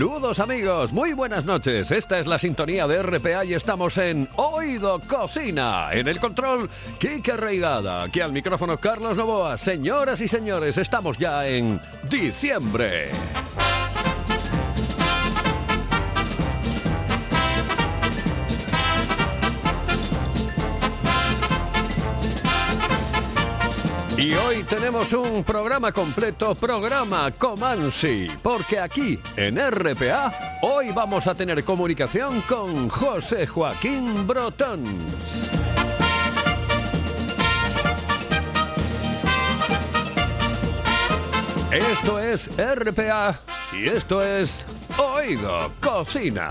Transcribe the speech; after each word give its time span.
Saludos 0.00 0.40
amigos, 0.40 0.94
muy 0.94 1.12
buenas 1.12 1.44
noches. 1.44 1.90
Esta 1.90 2.18
es 2.18 2.26
la 2.26 2.38
sintonía 2.38 2.86
de 2.86 3.02
RPA 3.02 3.44
y 3.44 3.52
estamos 3.52 3.98
en 3.98 4.30
Oído 4.36 4.98
Cocina. 5.00 5.90
En 5.92 6.08
el 6.08 6.18
control, 6.18 6.70
Kike 6.98 7.36
Reigada. 7.36 8.04
Aquí 8.04 8.22
al 8.22 8.32
micrófono, 8.32 8.78
Carlos 8.78 9.18
Novoa. 9.18 9.58
Señoras 9.58 10.22
y 10.22 10.28
señores, 10.28 10.78
estamos 10.78 11.18
ya 11.18 11.46
en 11.46 11.78
diciembre. 12.08 13.10
Y 24.20 24.34
hoy 24.34 24.64
tenemos 24.64 25.14
un 25.14 25.42
programa 25.42 25.92
completo, 25.92 26.54
programa 26.54 27.30
Comansi, 27.30 28.28
porque 28.42 28.78
aquí 28.78 29.18
en 29.34 29.56
RPA 29.56 30.58
hoy 30.60 30.90
vamos 30.92 31.26
a 31.26 31.34
tener 31.34 31.64
comunicación 31.64 32.42
con 32.42 32.90
José 32.90 33.46
Joaquín 33.46 34.26
Brotón. 34.26 34.84
Esto 41.72 42.18
es 42.18 42.50
RPA 42.58 43.40
y 43.72 43.88
esto 43.88 44.22
es 44.22 44.66
Oído 44.98 45.72
Cocina. 45.80 46.50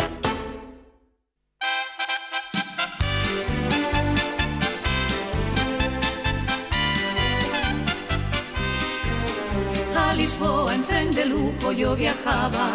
Lisboa 10.21 10.75
en 10.75 10.83
tren 10.85 11.11
de 11.15 11.25
lujo 11.25 11.71
yo 11.71 11.95
viajaba 11.95 12.67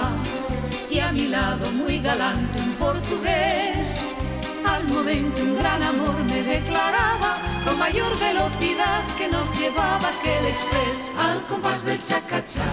y 0.90 0.98
a 0.98 1.12
mi 1.12 1.28
lado 1.28 1.70
muy 1.70 2.00
galante 2.00 2.58
un 2.58 2.72
portugués. 2.74 4.02
Al 4.64 4.82
momento 4.88 5.42
un 5.42 5.56
gran 5.56 5.80
amor 5.80 6.16
me 6.24 6.42
declaraba 6.42 7.38
con 7.64 7.78
mayor 7.78 8.18
velocidad 8.18 9.04
que 9.16 9.28
nos 9.28 9.46
llevaba 9.60 10.08
aquel 10.14 10.44
express 10.52 10.98
al 11.16 11.40
compás 11.46 11.84
del 11.84 12.02
chacachá, 12.02 12.68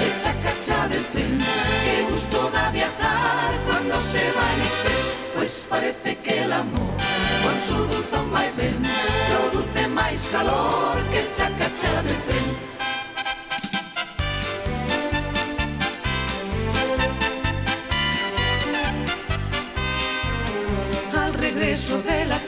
del 0.00 0.14
chacachá 0.22 0.86
del 0.88 1.04
tren. 1.12 1.38
Qué 1.84 2.06
gusto 2.12 2.50
da 2.50 2.70
viajar 2.72 3.50
cuando 3.66 3.98
se 4.02 4.24
va 4.36 4.46
en 4.54 4.60
express, 4.68 5.06
pues 5.34 5.66
parece 5.66 6.18
que 6.18 6.42
el 6.44 6.52
amor 6.52 6.94
con 7.42 7.56
su 7.66 7.78
dulzón 7.90 8.30
vaivén 8.30 8.82
produce 9.30 9.88
más 9.88 10.28
calor 10.30 10.98
que 11.10 11.20
el 11.20 11.29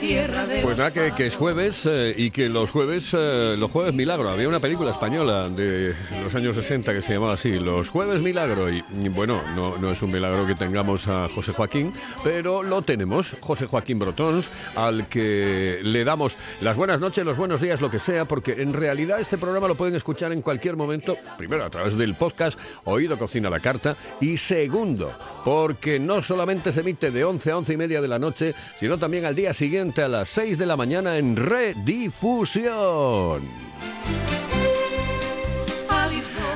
tierra 0.07 0.45
de 0.45 0.61
Pues 0.61 0.77
nada, 0.77 0.91
que, 0.91 1.13
que 1.15 1.27
es 1.27 1.35
jueves 1.35 1.87
eh, 1.89 2.13
y 2.17 2.29
que 2.29 2.49
los 2.49 2.71
jueves, 2.71 3.11
eh, 3.13 3.55
los 3.57 3.71
jueves 3.71 3.93
milagro. 3.93 4.29
Había 4.29 4.49
una 4.49 4.59
película 4.59 4.91
española 4.91 5.49
de 5.49 5.95
los 6.21 6.35
años 6.35 6.55
60 6.55 6.93
que 6.93 7.01
se 7.01 7.13
llamaba 7.13 7.33
así, 7.33 7.51
Los 7.51 7.87
jueves 7.87 8.21
milagro. 8.21 8.69
Y, 8.69 8.83
y 9.01 9.07
bueno, 9.07 9.41
no, 9.55 9.77
no 9.77 9.91
es 9.91 10.01
un 10.01 10.11
milagro 10.11 10.45
que 10.45 10.55
tengamos 10.55 11.07
a 11.07 11.29
José 11.29 11.53
Joaquín, 11.53 11.93
pero 12.21 12.63
lo 12.63 12.81
tenemos, 12.81 13.35
José 13.39 13.65
Joaquín 13.65 13.97
Brotons, 13.97 14.49
al 14.75 15.07
que 15.07 15.79
le 15.83 16.03
damos 16.03 16.35
las 16.59 16.75
buenas 16.75 16.99
noches, 16.99 17.23
los 17.23 17.37
buenos 17.37 17.61
días, 17.61 17.79
lo 17.79 17.89
que 17.89 17.99
sea, 17.99 18.25
porque 18.25 18.61
en 18.61 18.73
realidad 18.73 19.21
este 19.21 19.37
programa 19.37 19.69
lo 19.69 19.75
pueden 19.75 19.95
escuchar 19.95 20.33
en 20.33 20.41
cualquier 20.41 20.75
momento, 20.75 21.17
primero 21.37 21.63
a 21.63 21.69
través 21.69 21.97
del 21.97 22.15
podcast 22.15 22.59
Oído 22.83 23.17
Cocina 23.17 23.49
la 23.49 23.61
Carta, 23.61 23.95
y 24.19 24.35
segundo, 24.35 25.13
porque 25.45 25.97
no 25.97 26.21
solamente 26.21 26.73
se 26.73 26.81
emite 26.81 27.09
de 27.09 27.23
11 27.23 27.51
a 27.51 27.57
11 27.57 27.73
y 27.73 27.77
media 27.77 28.01
de 28.01 28.07
la 28.09 28.19
noche, 28.19 28.53
sino 28.77 28.97
también 28.97 29.23
al 29.23 29.35
día 29.35 29.53
siguiente 29.53 29.92
a 30.01 30.07
las 30.07 30.29
6 30.29 30.57
de 30.57 30.65
la 30.65 30.75
mañana 30.75 31.17
en 31.17 31.35
redifusión. 31.35 32.73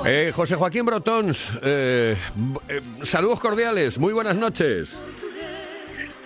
Eh, 0.05 0.31
José 0.33 0.55
Joaquín 0.55 0.85
Brotons, 0.85 1.51
eh, 1.61 2.15
eh, 2.69 2.81
saludos 3.03 3.39
cordiales, 3.39 3.99
muy 3.99 4.13
buenas 4.13 4.37
noches. 4.37 4.97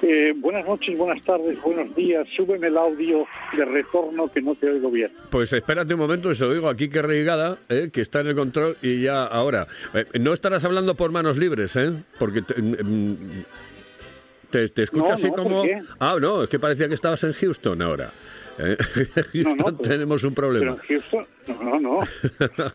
Eh, 0.04 0.34
buenas 0.36 0.66
noches, 0.66 0.98
buenas 0.98 1.24
tardes, 1.24 1.62
buenos 1.62 1.96
días. 1.96 2.28
Súbeme 2.36 2.68
el 2.68 2.78
audio 2.78 3.26
de 3.56 3.66
retorno 3.66 4.28
que 4.30 4.42
no 4.42 4.56
te 4.56 4.68
oigo 4.70 4.90
bien. 4.90 5.12
Pues 5.30 5.54
espérate 5.54 5.94
un 5.94 6.00
momento, 6.00 6.34
se 6.34 6.44
lo 6.44 6.54
digo 6.54 6.70
aquí 6.70 6.90
que 6.90 7.02
Reigada, 7.04 7.60
eh, 7.70 7.90
que 7.94 8.02
está 8.02 8.22
en 8.22 8.28
el 8.28 8.36
control 8.36 8.78
y 8.82 9.02
ya 9.02 9.26
ahora. 9.26 9.68
Eh, 9.94 10.06
no 10.20 10.34
estarás 10.34 10.64
hablando 10.66 10.96
por 10.96 11.12
manos 11.12 11.38
libres, 11.38 11.76
¿eh? 11.76 11.92
Porque 12.18 12.42
te, 12.42 12.60
mm, 12.60 13.16
te, 14.51 14.69
te 14.69 14.84
escucho 14.84 15.07
No, 15.07 15.13
así 15.13 15.28
no, 15.28 15.34
¿por 15.34 15.44
como... 15.44 15.63
Ah, 16.00 16.17
no, 16.22 16.44
es 16.44 16.50
que 16.50 16.59
parecía 16.59 16.88
que 16.88 16.94
estabas 16.94 17.23
en 17.23 17.34
Houston 17.34 17.81
ahora. 17.81 18.09
Eh, 18.59 18.78
Houston 19.34 19.57
No, 19.57 19.66
pero- 19.66 19.78
tenemos 19.78 20.23
un 20.23 20.34
Pero 20.35 20.47
problema. 20.47 20.72
en 20.73 20.78
Houston, 20.78 21.25
no, 21.47 21.63
no, 21.63 21.79
no. 21.79 22.00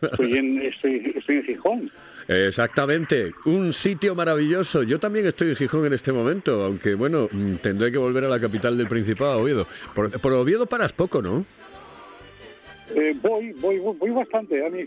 Estoy 0.03 0.39
en, 0.39 0.63
estoy, 0.63 1.13
estoy 1.17 1.37
en 1.37 1.43
Gijón. 1.45 1.91
Exactamente, 2.29 3.33
un 3.45 3.73
sitio 3.73 4.15
maravilloso. 4.17 4.83
Yo 4.83 4.99
también 4.99 5.27
estoy 5.27 5.51
en 5.51 5.57
Gijón 5.57 5.87
en 5.87 5.93
este 5.93 6.11
momento, 6.13 6.65
aunque 6.65 6.95
bueno, 6.95 7.29
mm, 7.31 7.57
tendré 7.63 7.93
que 7.93 7.99
volver 7.99 8.25
a 8.25 8.29
la 8.29 8.41
capital 8.41 8.77
del 8.77 8.89
Principado, 8.89 9.41
Oviedo. 9.43 9.67
Por, 9.95 10.11
por 10.21 10.33
Oviedo 10.33 10.67
paras 10.67 10.93
poco, 10.93 11.23
¿no? 11.23 11.45
Eh, 12.95 13.15
voy, 13.21 13.53
voy, 13.61 13.79
voy, 13.79 13.97
voy 13.99 14.11
bastante. 14.11 14.65
A 14.65 14.69
mí 14.71 14.83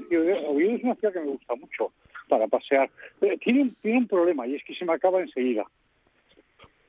Oviedo 0.47 0.75
es 0.75 0.83
una 0.83 0.95
ciudad 0.95 1.13
que 1.13 1.19
me 1.19 1.27
gusta 1.27 1.55
mucho 1.55 1.91
para 2.27 2.47
pasear. 2.47 2.89
Eh, 3.21 3.37
tiene, 3.43 3.71
tiene 3.81 3.99
un 3.99 4.07
problema 4.07 4.45
y 4.47 4.55
es 4.55 4.63
que 4.65 4.75
se 4.75 4.85
me 4.85 4.93
acaba 4.93 5.21
enseguida. 5.21 5.63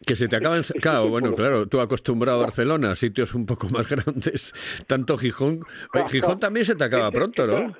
Que 0.07 0.17
se 0.17 0.29
te 0.29 0.37
acaban... 0.37 0.63
Claro, 0.81 1.09
bueno, 1.09 1.35
claro, 1.35 1.67
tú 1.67 1.81
acostumbrado 1.81 2.41
a 2.41 2.43
Barcelona, 2.47 2.95
sitios 2.95 3.35
un 3.35 3.47
poco 3.47 3.69
más 3.69 3.91
grandes, 3.95 4.53
tanto 4.87 5.17
Gijón... 5.17 5.61
Gijón 6.09 6.41
también 6.41 6.67
se 6.67 6.75
te 6.75 6.85
acaba 6.85 7.11
pronto, 7.11 7.47
¿no? 7.47 7.77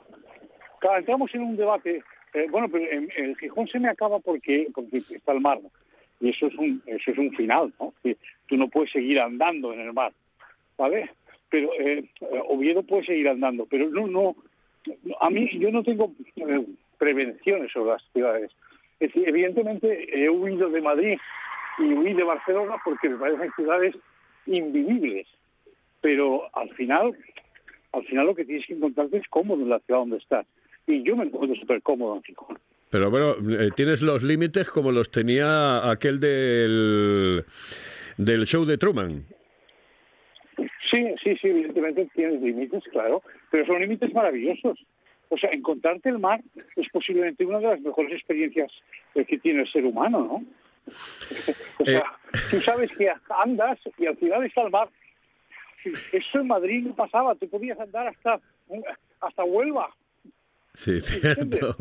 Claro, 0.81 0.99
entramos 0.99 1.35
en 1.35 1.43
un 1.43 1.57
debate. 1.57 2.03
eh, 2.35 2.47
bueno, 2.51 2.69
pero 2.71 2.85
en, 2.91 3.09
en 3.17 3.37
Gijón 3.37 3.67
se 3.69 3.79
me 3.79 3.89
acaba 3.89 4.19
porque, 4.21 4.69
porque 4.75 4.99
está 4.99 5.33
el 5.33 5.41
mar. 5.41 5.59
Y 6.21 6.31
eso 6.31 6.47
es 6.47 6.55
un, 6.57 6.83
eso 6.87 7.11
es 7.11 7.19
un 7.19 7.33
final, 7.33 7.73
¿no? 7.81 7.95
Que 8.03 8.17
tú 8.47 8.57
no 8.57 8.69
puedes 8.69 8.93
seguir 8.93 9.19
andando 9.19 9.73
en 9.73 9.81
el 9.81 9.93
mar, 9.93 10.13
¿vale? 10.77 11.11
Pero 11.49 11.71
eh, 11.79 12.05
Oviedo 12.49 12.83
puede 12.83 13.07
seguir 13.07 13.29
andando, 13.29 13.67
pero 13.67 13.89
no, 13.89 14.07
no. 14.07 14.37
A 15.21 15.31
mí, 15.31 15.49
yo 15.59 15.71
no 15.71 15.83
tengo 15.83 16.13
eh, 16.37 16.67
prevenciones 16.99 17.73
sobre 17.73 17.93
las 17.93 18.03
ciudades. 18.13 18.51
Es 19.01 19.13
decir, 19.13 19.29
evidentemente 19.29 20.09
he 20.15 20.29
huido 20.29 20.69
de 20.69 20.83
Madrid 20.83 21.19
y 21.79 21.93
huí 21.93 22.13
de 22.15 22.23
Barcelona 22.23 22.77
porque 22.85 23.09
me 23.09 23.17
parecen 23.17 23.51
ciudades 23.57 23.95
invivibles. 24.47 25.27
Pero 26.01 26.55
al 26.57 26.71
final, 26.75 27.17
al 27.93 28.05
final 28.05 28.27
lo 28.27 28.35
que 28.35 28.45
tienes 28.45 28.67
que 28.67 28.75
encontrarte 28.75 29.19
es 29.19 29.29
cómodo 29.29 29.63
en 29.63 29.69
la 29.69 29.81
ciudad 29.81 30.01
donde 30.01 30.17
estás. 30.19 30.47
Y 30.87 31.03
yo 31.03 31.17
me 31.17 31.25
encuentro 31.25 31.55
súper 31.57 31.83
cómodo 31.83 32.17
en 32.17 32.23
Gijón. 32.23 32.59
Pero 32.91 33.11
bueno, 33.11 33.35
eh, 33.59 33.71
tienes 33.77 34.03
los 34.03 34.23
límites 34.23 34.71
como 34.71 34.91
los 34.91 35.11
tenía 35.11 35.89
aquel 35.91 36.19
del, 36.19 37.45
del 38.17 38.45
show 38.47 38.65
de 38.65 38.79
Truman. 38.79 39.25
Sí, 40.91 41.15
sí, 41.23 41.37
sí, 41.41 41.49
evidentemente 41.49 42.09
tienes 42.15 42.43
límites, 42.43 42.83
claro, 42.91 43.23
pero 43.51 43.65
son 43.65 43.81
límites 43.81 44.13
maravillosos. 44.13 44.85
O 45.29 45.39
sea, 45.39 45.51
encontrarte 45.51 46.09
el 46.09 46.19
mar 46.19 46.41
es 46.75 46.89
posiblemente 46.91 47.47
una 47.47 47.61
de 47.61 47.69
las 47.69 47.81
mejores 47.81 48.13
experiencias 48.13 48.73
eh, 49.15 49.25
que 49.25 49.39
tiene 49.39 49.63
el 49.63 49.71
ser 49.71 49.85
humano, 49.85 50.19
¿no? 50.25 50.45
O 51.79 51.85
sea, 51.85 51.99
Eh. 51.99 52.03
tú 52.51 52.61
sabes 52.61 52.91
que 52.97 53.11
andas 53.31 53.79
y 53.99 54.07
al 54.07 54.17
final 54.17 54.45
está 54.45 54.63
el 54.63 54.71
mar. 54.71 54.89
Eso 56.13 56.41
en 56.41 56.47
Madrid 56.47 56.85
no 56.85 56.95
pasaba, 56.95 57.35
te 57.35 57.47
podías 57.47 57.81
andar 57.81 58.09
hasta, 58.09 58.41
hasta 59.21 59.45
Huelva. 59.45 59.89
Sí, 60.75 61.01
cierto. 61.01 61.75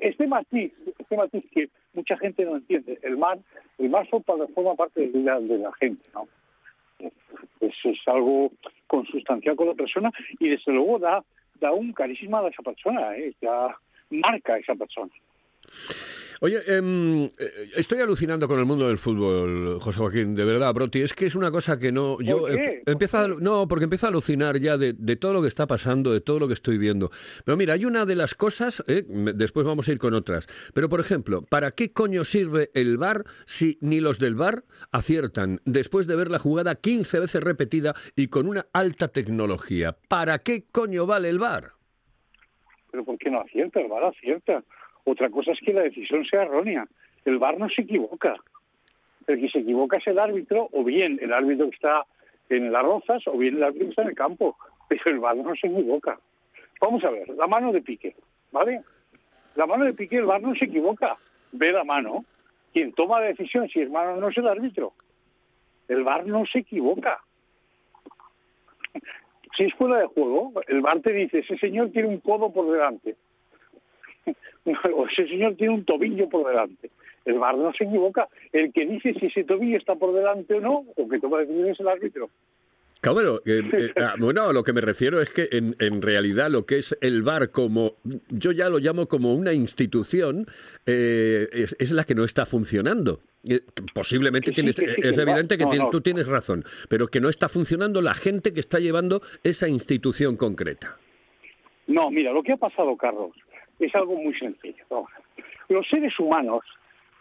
Este 0.00 0.26
matiz, 0.26 0.72
este 0.98 1.16
matiz 1.16 1.44
que 1.52 1.68
mucha 1.92 2.16
gente 2.16 2.44
no 2.44 2.56
entiende, 2.56 2.98
el 3.02 3.16
mar, 3.16 3.38
el 3.78 3.90
mar 3.90 4.06
forma, 4.08 4.46
forma 4.54 4.74
parte 4.74 5.08
de 5.08 5.18
la, 5.20 5.38
de 5.40 5.58
la 5.58 5.72
gente, 5.74 6.08
¿no? 6.14 6.28
Eso 7.60 7.90
es 7.90 7.98
algo 8.06 8.52
consustancial 8.86 9.56
con 9.56 9.68
la 9.68 9.74
persona 9.74 10.10
y 10.38 10.48
desde 10.48 10.72
luego 10.72 10.98
da, 10.98 11.22
da 11.60 11.72
un 11.72 11.92
carisma 11.92 12.40
a 12.40 12.48
esa 12.48 12.62
persona, 12.62 13.16
¿eh? 13.16 13.34
ya 13.40 13.76
marca 14.10 14.54
a 14.54 14.58
esa 14.58 14.74
persona. 14.74 15.12
Oye, 16.42 16.58
em, 16.68 17.24
eh, 17.24 17.30
estoy 17.76 18.00
alucinando 18.00 18.48
con 18.48 18.58
el 18.58 18.64
mundo 18.64 18.88
del 18.88 18.96
fútbol, 18.96 19.78
José 19.78 19.98
Joaquín, 19.98 20.34
de 20.34 20.46
verdad, 20.46 20.72
Broti. 20.72 21.02
Es 21.02 21.12
que 21.12 21.26
es 21.26 21.34
una 21.34 21.50
cosa 21.50 21.78
que 21.78 21.92
no. 21.92 22.18
Yo 22.22 22.44
qué? 22.46 22.52
em- 22.54 22.82
empiezo 22.86 23.18
a- 23.18 23.28
no, 23.28 23.68
porque 23.68 23.84
empiezo 23.84 24.06
a 24.06 24.08
alucinar 24.08 24.58
ya 24.58 24.78
de, 24.78 24.94
de 24.94 25.16
todo 25.16 25.34
lo 25.34 25.42
que 25.42 25.48
está 25.48 25.66
pasando, 25.66 26.14
de 26.14 26.22
todo 26.22 26.38
lo 26.38 26.46
que 26.48 26.54
estoy 26.54 26.78
viendo. 26.78 27.10
Pero 27.44 27.58
mira, 27.58 27.74
hay 27.74 27.84
una 27.84 28.06
de 28.06 28.16
las 28.16 28.34
cosas, 28.34 28.82
eh, 28.88 29.04
después 29.34 29.66
vamos 29.66 29.86
a 29.88 29.92
ir 29.92 29.98
con 29.98 30.14
otras. 30.14 30.46
Pero 30.72 30.88
por 30.88 31.00
ejemplo, 31.00 31.42
¿para 31.42 31.72
qué 31.72 31.92
coño 31.92 32.24
sirve 32.24 32.70
el 32.72 32.96
VAR 32.96 33.24
si 33.44 33.76
ni 33.82 34.00
los 34.00 34.18
del 34.18 34.34
VAR 34.34 34.64
aciertan 34.92 35.60
después 35.66 36.06
de 36.06 36.16
ver 36.16 36.30
la 36.30 36.38
jugada 36.38 36.74
15 36.74 37.20
veces 37.20 37.42
repetida 37.42 37.94
y 38.16 38.28
con 38.28 38.46
una 38.46 38.64
alta 38.72 39.08
tecnología? 39.08 39.94
¿Para 40.08 40.38
qué 40.38 40.64
coño 40.72 41.04
vale 41.04 41.28
el 41.28 41.38
VAR? 41.38 41.72
Pero 42.92 43.04
¿por 43.04 43.18
qué 43.18 43.30
no 43.30 43.42
acierta? 43.42 43.78
El 43.78 43.88
VAR 43.88 44.04
acierta. 44.04 44.64
Otra 45.04 45.30
cosa 45.30 45.52
es 45.52 45.60
que 45.60 45.72
la 45.72 45.82
decisión 45.82 46.24
sea 46.24 46.42
errónea. 46.42 46.86
El 47.24 47.38
VAR 47.38 47.58
no 47.58 47.68
se 47.68 47.82
equivoca. 47.82 48.36
El 49.26 49.40
que 49.40 49.48
se 49.48 49.60
equivoca 49.60 49.98
es 49.98 50.06
el 50.06 50.18
árbitro, 50.18 50.68
o 50.72 50.84
bien 50.84 51.18
el 51.20 51.32
árbitro 51.32 51.68
que 51.68 51.76
está 51.76 52.04
en 52.48 52.72
las 52.72 52.82
rozas, 52.82 53.26
o 53.26 53.36
bien 53.36 53.56
el 53.56 53.64
árbitro 53.64 53.88
está 53.88 54.02
en 54.02 54.08
el 54.08 54.14
campo. 54.14 54.56
Pero 54.88 55.02
el 55.06 55.18
VAR 55.18 55.36
no 55.36 55.54
se 55.54 55.66
equivoca. 55.66 56.18
Vamos 56.80 57.04
a 57.04 57.10
ver, 57.10 57.28
la 57.30 57.46
mano 57.46 57.72
de 57.72 57.82
Piqué, 57.82 58.16
¿vale? 58.52 58.82
La 59.54 59.66
mano 59.66 59.84
de 59.84 59.92
Piqué, 59.92 60.16
el 60.16 60.24
VAR 60.24 60.40
no 60.40 60.54
se 60.54 60.64
equivoca. 60.64 61.16
Ve 61.52 61.72
la 61.72 61.84
mano. 61.84 62.24
Quien 62.72 62.92
toma 62.92 63.20
la 63.20 63.26
decisión 63.26 63.68
si 63.68 63.80
es 63.80 63.90
mano 63.90 64.16
no 64.16 64.28
es 64.28 64.38
el 64.38 64.48
árbitro. 64.48 64.92
El 65.88 66.04
VAR 66.04 66.26
no 66.26 66.46
se 66.46 66.60
equivoca. 66.60 67.20
Si 69.56 69.64
es 69.64 69.74
fuera 69.74 69.98
de 69.98 70.06
juego, 70.06 70.52
el 70.68 70.80
VAR 70.80 71.00
te 71.00 71.12
dice, 71.12 71.40
ese 71.40 71.58
señor 71.58 71.90
tiene 71.90 72.08
un 72.08 72.20
codo 72.20 72.52
por 72.52 72.70
delante. 72.70 73.16
O 74.64 75.06
ese 75.10 75.26
señor 75.28 75.56
tiene 75.56 75.74
un 75.74 75.84
tobillo 75.84 76.28
por 76.28 76.46
delante. 76.46 76.90
El 77.24 77.38
VAR 77.38 77.56
no 77.56 77.72
se 77.74 77.84
equivoca. 77.84 78.28
El 78.52 78.72
que 78.72 78.86
dice 78.86 79.14
si 79.14 79.26
ese 79.26 79.44
tobillo 79.44 79.76
está 79.76 79.94
por 79.94 80.14
delante 80.14 80.54
o 80.54 80.60
no, 80.60 80.84
o 80.96 81.08
que 81.08 81.18
toma 81.18 81.38
decisiones 81.38 81.72
es 81.72 81.80
el 81.80 81.88
árbitro. 81.88 82.30
Claro, 83.02 83.40
eh, 83.46 83.62
eh, 83.72 83.92
ah, 83.96 84.14
bueno, 84.18 84.42
a 84.48 84.52
lo 84.52 84.62
que 84.62 84.72
me 84.72 84.80
refiero 84.80 85.20
es 85.22 85.30
que 85.30 85.48
en, 85.52 85.74
en 85.80 86.02
realidad 86.02 86.50
lo 86.50 86.66
que 86.66 86.78
es 86.78 86.96
el 87.00 87.22
VAR 87.22 87.50
como, 87.50 87.94
yo 88.28 88.52
ya 88.52 88.68
lo 88.68 88.78
llamo 88.78 89.06
como 89.06 89.34
una 89.34 89.52
institución, 89.52 90.46
eh, 90.86 91.48
es, 91.52 91.76
es 91.78 91.92
la 91.92 92.04
que 92.04 92.14
no 92.14 92.24
está 92.24 92.44
funcionando. 92.46 93.20
Posiblemente 93.94 94.50
sí, 94.50 94.54
tienes, 94.54 94.76
sí, 94.76 94.84
es 94.84 95.16
evidente 95.16 95.56
que 95.56 95.64
No, 95.64 95.70
tien- 95.70 95.78
no. 95.84 95.90
tú 95.90 96.02
tienes 96.02 96.26
razón, 96.28 96.62
pero 96.90 97.06
que 97.08 97.20
no 97.20 97.30
está 97.30 97.48
funcionando 97.48 98.02
la 98.02 98.12
gente 98.12 98.52
que 98.52 98.60
está 98.60 98.78
llevando 98.78 99.22
esa 99.42 99.66
institución 99.66 100.36
concreta. 100.36 100.98
No, 101.86 102.10
mira, 102.10 102.32
lo 102.32 102.42
que 102.42 102.52
ha 102.52 102.56
pasado, 102.58 102.94
Carlos, 102.98 103.32
es 103.80 103.94
algo 103.94 104.16
muy 104.16 104.34
sencillo. 104.38 104.84
Los 105.68 105.88
seres 105.88 106.18
humanos 106.18 106.64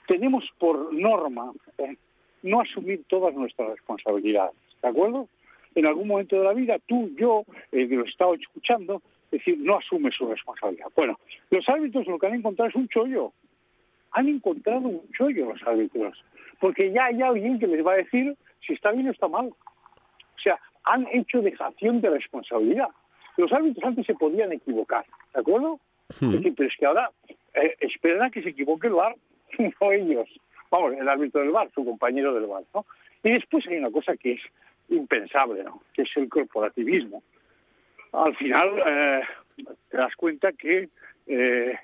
tenemos 0.08 0.44
por 0.58 0.94
norma 0.94 1.52
eh, 1.78 1.96
no 2.44 2.62
asumir 2.62 3.04
todas 3.08 3.34
nuestras 3.34 3.70
responsabilidades, 3.70 4.56
¿de 4.82 4.90
acuerdo? 4.90 5.28
En 5.76 5.86
algún 5.86 6.08
momento 6.08 6.38
de 6.38 6.44
la 6.44 6.54
vida, 6.54 6.78
tú, 6.88 7.12
yo, 7.18 7.46
eh, 7.72 7.88
que 7.88 7.96
lo 7.96 8.06
he 8.06 8.10
estado 8.10 8.34
escuchando, 8.34 9.02
es 9.26 9.40
decir, 9.40 9.58
no 9.60 9.78
asume 9.78 10.12
su 10.12 10.28
responsabilidad. 10.28 10.88
Bueno, 10.96 11.20
los 11.52 11.68
árbitros 11.70 12.08
lo 12.08 12.18
que 12.18 12.28
han 12.28 12.34
encontrado 12.34 12.70
es 12.70 12.76
un 12.76 12.88
chollo. 12.88 13.32
Han 14.12 14.28
encontrado 14.28 14.88
un 14.88 15.08
chollo 15.16 15.54
los 15.54 15.62
árbitros, 15.64 16.24
porque 16.60 16.92
ya 16.92 17.06
hay 17.06 17.22
alguien 17.22 17.60
que 17.60 17.68
les 17.68 17.86
va 17.86 17.94
a 17.94 17.98
decir 17.98 18.36
si 18.66 18.74
está 18.74 18.92
bien 18.92 19.08
o 19.08 19.12
está 19.12 19.28
mal. 19.28 19.48
O 19.48 20.42
sea, 20.42 20.60
han 20.86 21.08
hecho 21.14 21.42
dejación 21.42 22.02
de 22.02 22.10
responsabilidad. 22.10 22.90
Los 23.38 23.54
árbitros 23.54 23.86
antes 23.86 24.08
se 24.08 24.16
podían 24.16 24.52
equivocar, 24.52 25.06
¿de 25.34 25.40
acuerdo? 25.40 25.80
Es 26.10 26.20
decir, 26.32 26.54
pero 26.56 26.70
es 26.70 26.76
que 26.78 26.86
ahora 26.86 27.12
eh, 27.54 27.76
esperan 27.82 28.24
a 28.24 28.30
que 28.30 28.42
se 28.42 28.50
equivoque 28.50 28.88
el 28.88 28.94
VAR, 28.94 29.16
no 29.58 29.92
ellos. 29.92 30.30
Vamos, 30.72 30.94
el 30.94 31.08
árbitro 31.08 31.42
del 31.42 31.52
VAR, 31.52 31.70
su 31.74 31.86
compañero 31.86 32.34
del 32.34 32.48
VAR, 32.48 32.64
¿no? 32.74 32.86
Y 33.24 33.32
después 33.32 33.66
hay 33.68 33.78
una 33.78 33.92
cosa 33.92 34.16
que 34.16 34.34
es 34.34 34.42
impensable, 34.90 35.64
¿no? 35.64 35.82
Que 35.94 36.04
es 36.04 36.10
el 36.16 36.30
corporativismo. 36.30 37.22
Al 38.12 38.36
final 38.36 38.70
eh, 38.86 39.22
te 39.90 39.98
das 39.98 40.16
cuenta 40.16 40.52
que, 40.54 40.90
eh, 41.28 41.78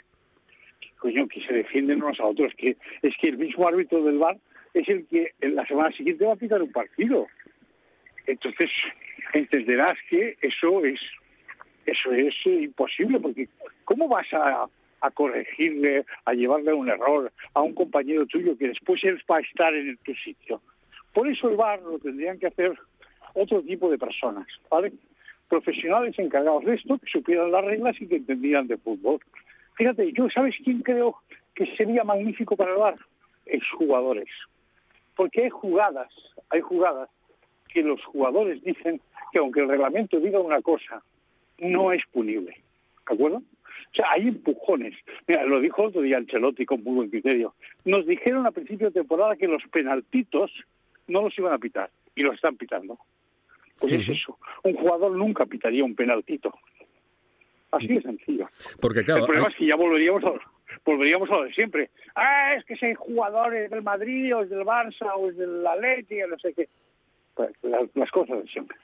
que, 0.80 0.90
coño, 0.98 1.28
que 1.28 1.42
se 1.46 1.54
defienden 1.54 2.02
unos 2.02 2.20
a 2.20 2.26
otros, 2.26 2.54
que 2.56 2.78
es 3.02 3.14
que 3.18 3.30
el 3.30 3.38
mismo 3.38 3.68
árbitro 3.68 4.04
del 4.04 4.18
VAR 4.18 4.38
es 4.74 4.88
el 4.90 5.06
que 5.08 5.32
en 5.42 5.56
la 5.56 5.66
semana 5.66 5.96
siguiente 5.96 6.26
va 6.26 6.34
a 6.34 6.38
pitar 6.38 6.62
un 6.62 6.72
partido. 6.72 7.28
Entonces 8.26 8.70
entenderás 9.34 9.98
que 10.10 10.38
eso 10.42 10.84
es 10.84 11.00
eso 11.86 12.12
es 12.12 12.34
eh, 12.46 12.64
imposible 12.64 13.20
porque 13.20 13.48
cómo 13.84 14.08
vas 14.08 14.28
a, 14.34 14.68
corregirle, 15.14 16.04
a 16.26 16.34
llevarle 16.34 16.74
un 16.74 16.90
error 16.90 17.32
a 17.54 17.62
un 17.62 17.76
compañero 17.76 18.26
tuyo 18.26 18.58
que 18.58 18.70
después 18.70 19.04
él 19.04 19.22
va 19.30 19.38
a 19.38 19.42
estar 19.42 19.74
en 19.74 19.98
tu 19.98 20.16
sitio. 20.16 20.62
Por 21.14 21.28
eso 21.28 21.48
el 21.50 21.56
VAR 21.56 21.80
lo 21.82 22.00
tendrían 22.00 22.40
que 22.40 22.48
hacer 22.48 22.78
otro 23.36 23.62
tipo 23.62 23.90
de 23.90 24.00
personas, 24.00 24.48
¿vale? 24.70 24.94
Profesionales 25.48 26.18
encargados 26.18 26.66
de 26.66 26.74
esto, 26.74 26.98
que 26.98 27.08
supieran 27.08 27.52
las 27.52 27.64
reglas 27.64 27.96
y 28.02 28.08
que 28.08 28.16
entendieran 28.16 28.68
de 28.68 28.78
fútbol. 28.78 29.20
Fíjate, 29.76 30.12
yo, 30.14 30.28
¿sabes 30.30 30.56
quién 30.64 30.82
creo 30.82 31.18
que 31.54 31.68
sería 31.76 32.04
magnífico 32.04 32.56
para 32.56 32.72
el 32.72 32.78
VAR? 32.78 32.96
Exjugadores. 33.46 34.30
Porque 35.16 35.44
hay 35.44 35.50
jugadas, 35.50 36.12
hay 36.50 36.62
jugadas 36.62 37.10
que 37.70 37.84
los 37.84 38.04
jugadores 38.06 38.64
dicen 38.64 39.00
que 39.32 39.40
aunque 39.40 39.62
el 39.62 39.70
reglamento 39.70 40.20
diga 40.20 40.40
una 40.40 40.62
cosa, 40.62 41.04
no 41.60 41.92
es 41.92 42.02
punible. 42.12 42.52
¿De 43.08 43.14
acuerdo? 43.16 43.38
O 43.38 43.96
sea, 43.96 44.06
hay 44.12 44.28
empujones. 44.28 44.94
Mira, 45.28 45.44
lo 45.46 45.60
dijo 45.62 45.84
otro 45.84 46.02
día 46.02 46.18
Ancelotti 46.18 46.66
con 46.66 46.84
muy 46.84 46.96
buen 46.96 47.10
criterio. 47.10 47.54
Nos 47.86 48.06
dijeron 48.06 48.46
a 48.46 48.52
principio 48.52 48.88
de 48.88 48.94
temporada 49.00 49.36
que 49.38 49.48
los 49.48 49.64
penaltitos 49.72 50.52
no 51.08 51.22
los 51.22 51.38
iban 51.38 51.54
a 51.54 51.58
pitar 51.60 51.90
y 52.16 52.24
los 52.24 52.36
están 52.36 52.58
pitando. 52.58 52.98
Pues 53.80 53.94
es 53.94 54.10
eso. 54.10 54.38
Un 54.64 54.74
jugador 54.76 55.12
nunca 55.12 55.46
pitaría 55.46 55.84
un 55.84 55.96
penaltito. 55.96 56.54
Así 57.72 57.88
de 57.88 58.02
sencillo. 58.02 58.50
Porque 58.82 59.04
claro, 59.04 59.22
el 59.22 59.26
problema 59.26 59.48
hay- 59.48 59.54
es 59.54 59.58
que 59.60 59.66
ya 59.68 59.76
volveríamos 59.76 60.24
a, 60.24 60.32
volveríamos 60.86 61.30
a 61.30 61.36
lo 61.36 61.44
de 61.44 61.54
siempre. 61.54 61.90
Ah, 62.16 62.54
es 62.58 62.64
que 62.66 62.76
si 62.78 62.86
hay 62.86 62.94
jugadores 62.96 63.70
del 63.70 63.82
Madrid 63.82 64.34
o 64.36 64.44
es 64.44 64.50
del 64.50 64.62
Barça 64.62 65.12
o 65.16 65.30
es 65.30 65.38
del 65.38 65.66
Atleti 65.68 66.16
no 66.30 66.38
sé 66.40 66.54
qué. 66.54 66.70
Pues, 67.36 67.50
las, 67.64 67.84
las 67.96 68.10
cosas 68.12 68.42
de 68.44 68.48
siempre. 68.50 68.78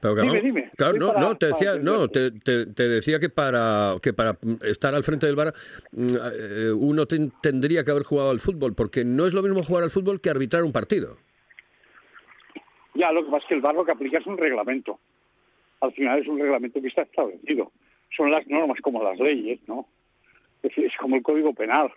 Pero 0.00 0.14
claro, 0.14 0.28
Dime, 0.32 0.42
dime. 0.42 0.70
claro, 0.76 0.98
no, 0.98 1.08
para- 1.08 1.20
no, 1.20 1.36
te 1.36 1.46
decía, 1.46 1.76
no, 1.76 2.08
te, 2.08 2.30
te- 2.32 2.66
te 2.66 2.88
decía 2.88 3.18
que 3.18 3.28
para 3.30 3.94
que 4.02 4.12
para 4.12 4.36
estar 4.62 4.94
al 4.94 5.04
frente 5.04 5.26
del 5.26 5.36
bar 5.36 5.54
mm, 5.92 6.06
eh, 6.34 6.72
uno 6.72 7.06
ten- 7.06 7.32
tendría 7.42 7.82
que 7.84 7.90
haber 7.90 8.02
jugado 8.04 8.30
al 8.30 8.40
fútbol, 8.40 8.74
porque 8.74 9.04
no 9.04 9.26
es 9.26 9.32
lo 9.34 9.42
mismo 9.42 9.62
jugar 9.62 9.84
al 9.84 9.90
fútbol 9.90 10.20
que 10.20 10.28
arbitrar 10.30 10.64
un 10.64 10.72
partido. 10.72 11.16
Ya, 12.94 13.12
lo 13.12 13.24
que 13.24 13.30
pasa 13.30 13.42
es 13.44 13.48
que 13.48 13.54
el 13.54 13.60
VAR 13.60 13.74
lo 13.74 13.84
que 13.84 13.92
aplica 13.92 14.18
es 14.18 14.26
un 14.26 14.36
reglamento. 14.36 14.98
Al 15.80 15.92
final 15.92 16.18
es 16.18 16.28
un 16.28 16.38
reglamento 16.38 16.80
que 16.82 16.88
está 16.88 17.02
establecido. 17.02 17.72
Son 18.16 18.30
las 18.30 18.46
normas 18.48 18.78
como 18.82 19.02
las 19.02 19.18
leyes, 19.18 19.60
¿no? 19.66 19.86
Es 20.62 20.74
como 21.00 21.16
el 21.16 21.22
Código 21.22 21.54
Penal. 21.54 21.90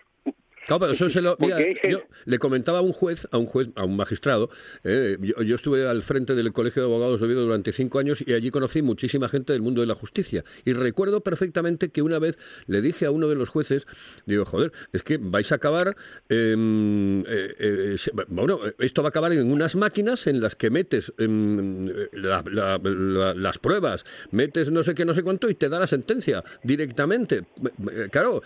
Claro, 0.66 0.80
pero 0.80 0.92
eso 0.92 1.10
se 1.10 1.20
lo, 1.20 1.36
mira, 1.38 1.58
yo 1.90 2.02
le 2.24 2.38
comentaba 2.38 2.78
a 2.78 2.80
un 2.82 2.92
juez, 2.92 3.26
a 3.30 3.38
un 3.38 3.46
juez, 3.46 3.68
a 3.74 3.84
un 3.84 3.96
magistrado. 3.96 4.48
eh, 4.82 5.18
yo, 5.20 5.42
yo 5.42 5.54
estuve 5.56 5.86
al 5.86 6.02
frente 6.02 6.34
del 6.34 6.52
Colegio 6.52 6.82
de 6.82 6.88
Abogados 6.88 7.20
de 7.20 7.26
Oviedo 7.26 7.42
durante 7.42 7.72
cinco 7.72 7.98
años 7.98 8.22
y 8.26 8.32
allí 8.32 8.50
conocí 8.50 8.80
muchísima 8.82 9.28
gente 9.28 9.52
del 9.52 9.62
mundo 9.62 9.80
de 9.82 9.86
la 9.86 9.94
justicia. 9.94 10.42
Y 10.64 10.72
recuerdo 10.72 11.20
perfectamente 11.22 11.90
que 11.90 12.02
una 12.02 12.18
vez 12.18 12.38
le 12.66 12.80
dije 12.80 13.06
a 13.06 13.10
uno 13.10 13.28
de 13.28 13.34
los 13.34 13.48
jueces, 13.50 13.86
digo, 14.26 14.44
joder, 14.44 14.72
es 14.92 15.02
que 15.02 15.18
vais 15.18 15.52
a 15.52 15.56
acabar, 15.56 15.96
em, 16.28 17.20
eh, 17.26 17.54
eh, 17.58 17.96
bueno, 18.28 18.60
esto 18.78 19.02
va 19.02 19.08
a 19.08 19.10
acabar 19.10 19.32
en 19.32 19.50
unas 19.50 19.76
máquinas 19.76 20.26
en 20.26 20.40
las 20.40 20.56
que 20.56 20.70
metes 20.70 21.12
em, 21.18 21.86
la- 22.12 22.42
la- 22.50 22.78
la- 22.82 23.34
las 23.34 23.58
pruebas, 23.58 24.04
metes 24.30 24.70
no 24.70 24.82
sé 24.82 24.94
qué, 24.94 25.04
no 25.04 25.14
sé 25.14 25.22
cuánto 25.22 25.48
y 25.50 25.54
te 25.54 25.68
da 25.68 25.78
la 25.78 25.86
sentencia 25.86 26.42
directamente. 26.62 27.44
Claro. 28.10 28.42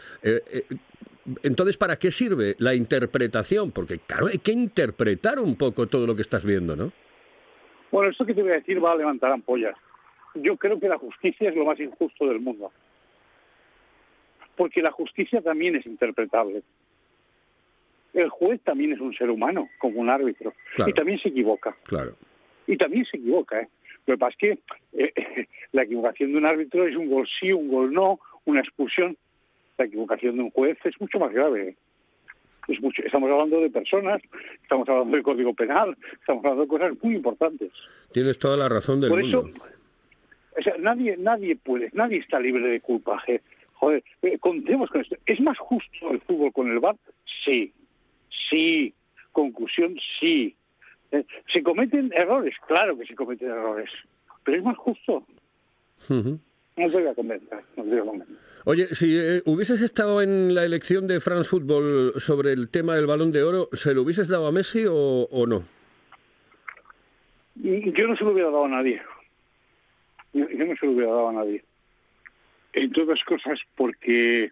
Entonces, 1.42 1.76
¿para 1.76 1.98
qué 1.98 2.10
sirve 2.10 2.54
la 2.58 2.74
interpretación? 2.74 3.72
Porque, 3.72 3.98
claro, 3.98 4.26
hay 4.26 4.38
que 4.38 4.52
interpretar 4.52 5.38
un 5.38 5.56
poco 5.56 5.86
todo 5.86 6.06
lo 6.06 6.14
que 6.14 6.22
estás 6.22 6.44
viendo, 6.44 6.76
¿no? 6.76 6.92
Bueno, 7.90 8.10
esto 8.10 8.26
que 8.26 8.34
te 8.34 8.42
voy 8.42 8.52
a 8.52 8.54
decir 8.54 8.82
va 8.82 8.92
a 8.92 8.96
levantar 8.96 9.32
ampollas. 9.32 9.76
Yo 10.34 10.56
creo 10.56 10.78
que 10.78 10.88
la 10.88 10.98
justicia 10.98 11.48
es 11.48 11.56
lo 11.56 11.64
más 11.64 11.80
injusto 11.80 12.26
del 12.26 12.40
mundo. 12.40 12.70
Porque 14.56 14.82
la 14.82 14.90
justicia 14.90 15.40
también 15.40 15.76
es 15.76 15.86
interpretable. 15.86 16.62
El 18.12 18.28
juez 18.28 18.60
también 18.62 18.92
es 18.92 19.00
un 19.00 19.14
ser 19.14 19.30
humano, 19.30 19.68
como 19.78 20.00
un 20.00 20.10
árbitro. 20.10 20.52
Claro. 20.74 20.90
Y 20.90 20.94
también 20.94 21.18
se 21.18 21.28
equivoca. 21.28 21.76
Claro. 21.84 22.14
Y 22.66 22.76
también 22.76 23.04
se 23.06 23.16
equivoca, 23.16 23.60
¿eh? 23.60 23.68
Lo 24.06 24.14
que 24.14 24.18
pasa 24.18 24.36
es 24.40 24.58
que 24.92 25.04
eh, 25.04 25.46
la 25.72 25.82
equivocación 25.82 26.32
de 26.32 26.38
un 26.38 26.46
árbitro 26.46 26.86
es 26.86 26.96
un 26.96 27.10
gol 27.10 27.28
sí, 27.38 27.52
un 27.52 27.68
gol 27.68 27.92
no, 27.92 28.18
una 28.46 28.60
expulsión. 28.60 29.16
La 29.78 29.84
equivocación 29.86 30.36
de 30.36 30.42
un 30.42 30.50
juez 30.50 30.76
es 30.84 31.00
mucho 31.00 31.18
más 31.18 31.32
grave. 31.32 31.76
Es 32.66 32.82
mucho, 32.82 33.02
estamos 33.02 33.30
hablando 33.30 33.60
de 33.60 33.70
personas, 33.70 34.20
estamos 34.62 34.86
hablando 34.88 35.14
del 35.14 35.22
Código 35.22 35.54
Penal, 35.54 35.96
estamos 36.20 36.44
hablando 36.44 36.64
de 36.64 36.68
cosas 36.68 36.92
muy 37.02 37.14
importantes. 37.14 37.72
Tienes 38.12 38.38
toda 38.38 38.58
la 38.58 38.68
razón 38.68 39.00
del 39.00 39.08
Por 39.08 39.22
mundo. 39.22 39.48
eso, 39.48 39.64
o 40.58 40.62
sea, 40.62 40.74
nadie, 40.78 41.16
nadie 41.16 41.56
puede, 41.56 41.88
nadie 41.94 42.18
está 42.18 42.38
libre 42.38 42.68
de 42.68 42.80
culpa. 42.80 43.22
je. 43.26 43.40
Joder, 43.74 44.02
eh, 44.22 44.38
contemos 44.38 44.90
con 44.90 45.00
esto. 45.00 45.16
¿Es 45.24 45.40
más 45.40 45.56
justo 45.56 46.10
el 46.10 46.20
fútbol 46.20 46.52
con 46.52 46.70
el 46.70 46.80
VAR? 46.80 46.96
Sí, 47.44 47.72
sí. 48.50 48.92
Conclusión, 49.32 49.96
sí. 50.18 50.56
Eh, 51.12 51.24
¿Se 51.52 51.62
cometen 51.62 52.12
errores? 52.12 52.56
Claro 52.66 52.98
que 52.98 53.06
se 53.06 53.14
cometen 53.14 53.48
errores. 53.50 53.88
Pero 54.42 54.58
es 54.58 54.64
más 54.64 54.76
justo. 54.76 55.24
No 56.08 56.90
te 56.90 56.98
voy 56.98 57.06
a 57.06 57.14
convencer, 57.14 57.60
no 57.76 57.84
te 57.84 57.90
voy 57.90 57.98
a 57.98 58.04
convencer. 58.04 58.36
Oye, 58.70 58.88
si 58.88 59.16
eh, 59.16 59.40
hubieses 59.46 59.80
estado 59.80 60.20
en 60.20 60.54
la 60.54 60.62
elección 60.62 61.06
de 61.06 61.20
France 61.20 61.48
Football 61.48 62.12
sobre 62.20 62.52
el 62.52 62.68
tema 62.68 62.96
del 62.96 63.06
balón 63.06 63.32
de 63.32 63.42
oro, 63.42 63.70
¿se 63.72 63.94
lo 63.94 64.02
hubieses 64.02 64.28
dado 64.28 64.46
a 64.46 64.52
Messi 64.52 64.84
o, 64.86 65.46
no? 65.48 65.62
Yo 67.54 68.06
no 68.06 68.14
se 68.14 68.24
lo 68.24 68.32
hubiera 68.32 68.50
dado 68.50 68.66
a 68.66 68.68
nadie. 68.68 69.00
Yo, 70.34 70.44
no 70.50 70.76
se 70.76 70.84
lo 70.84 70.92
hubiera 70.92 71.10
dado 71.10 71.28
a 71.30 71.32
nadie. 71.32 71.64
Entre 72.74 73.04
otras 73.04 73.24
cosas 73.24 73.58
porque 73.74 74.50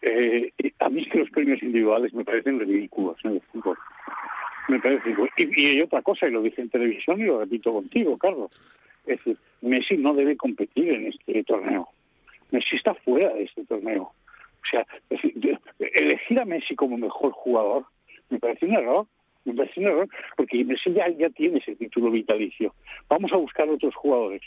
eh, 0.00 0.52
a 0.78 0.88
mí 0.88 1.02
es 1.02 1.12
que 1.12 1.18
los 1.18 1.28
premios 1.28 1.62
individuales 1.62 2.14
me 2.14 2.24
parecen 2.24 2.58
ridículos 2.58 3.18
en 3.24 3.32
el 3.32 3.42
fútbol. 3.42 3.76
Me 4.68 4.80
parece. 4.80 5.14
Y, 5.36 5.76
y 5.76 5.82
otra 5.82 6.00
cosa, 6.00 6.28
y 6.28 6.30
lo 6.30 6.40
dije 6.40 6.62
en 6.62 6.70
televisión 6.70 7.20
y 7.20 7.24
lo 7.24 7.40
repito 7.40 7.74
contigo, 7.74 8.16
Carlos. 8.16 8.50
Es 9.04 9.18
decir, 9.18 9.36
Messi 9.60 9.98
no 9.98 10.14
debe 10.14 10.34
competir 10.34 10.88
en 10.88 11.08
este 11.08 11.44
torneo. 11.44 11.90
Messi 12.50 12.76
está 12.76 12.94
fuera 12.94 13.32
de 13.34 13.44
este 13.44 13.64
torneo. 13.64 14.02
O 14.02 14.70
sea, 14.70 14.86
elegir 15.78 16.40
a 16.40 16.44
Messi 16.44 16.74
como 16.74 16.96
mejor 16.96 17.32
jugador 17.32 17.84
me 18.30 18.38
parece 18.38 18.66
un 18.66 18.74
error. 18.74 19.06
Me 19.44 19.54
parece 19.54 19.80
un 19.80 19.86
error 19.86 20.08
porque 20.36 20.62
Messi 20.64 20.92
ya, 20.92 21.08
ya 21.08 21.30
tiene 21.30 21.58
ese 21.58 21.74
título 21.76 22.10
vitalicio. 22.10 22.74
Vamos 23.08 23.32
a 23.32 23.36
buscar 23.36 23.68
otros 23.68 23.94
jugadores. 23.94 24.42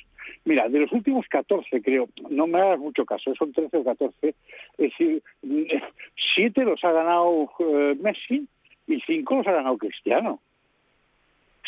Mira, 0.46 0.70
de 0.70 0.79
los 0.79 0.91
últimos 0.91 1.25
14, 1.27 1.81
creo, 1.81 2.08
no 2.29 2.46
me 2.46 2.62
hagas 2.62 2.79
mucho 2.79 3.03
caso, 3.05 3.34
son 3.36 3.51
13 3.51 3.77
o 3.77 3.84
14, 3.84 4.27
es 4.27 4.36
decir, 4.77 5.24
mm, 5.41 5.63
siete 6.36 6.63
los 6.63 6.84
ha 6.84 6.91
ganado 6.91 7.50
eh, 7.60 7.96
Messi 8.00 8.48
y 8.86 9.00
cinco 9.01 9.38
los 9.38 9.48
ha 9.48 9.53
ganado 9.53 9.77
Cristiano. 9.77 10.39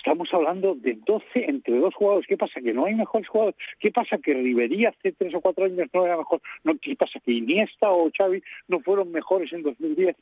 Estamos 0.05 0.27
hablando 0.33 0.75
de 0.75 0.97
12 1.05 1.45
entre 1.49 1.79
dos 1.79 1.95
jugadores. 1.95 2.27
¿Qué 2.27 2.35
pasa? 2.35 2.59
¿Que 2.59 2.73
no 2.73 2.83
hay 2.83 2.93
mejores 2.93 3.25
jugadores? 3.29 3.55
¿Qué 3.79 3.89
pasa? 3.89 4.17
¿Que 4.17 4.33
Rivería 4.33 4.89
hace 4.89 5.13
tres 5.13 5.33
o 5.33 5.39
cuatro 5.39 5.63
años 5.63 5.87
no 5.93 6.05
era 6.05 6.17
mejor? 6.17 6.41
No, 6.65 6.77
¿Qué 6.77 6.93
pasa? 6.97 7.21
¿Que 7.21 7.31
Iniesta 7.31 7.89
o 7.89 8.11
Xavi 8.11 8.43
no 8.67 8.81
fueron 8.81 9.13
mejores 9.13 9.53
en 9.53 9.63
2010? 9.63 10.17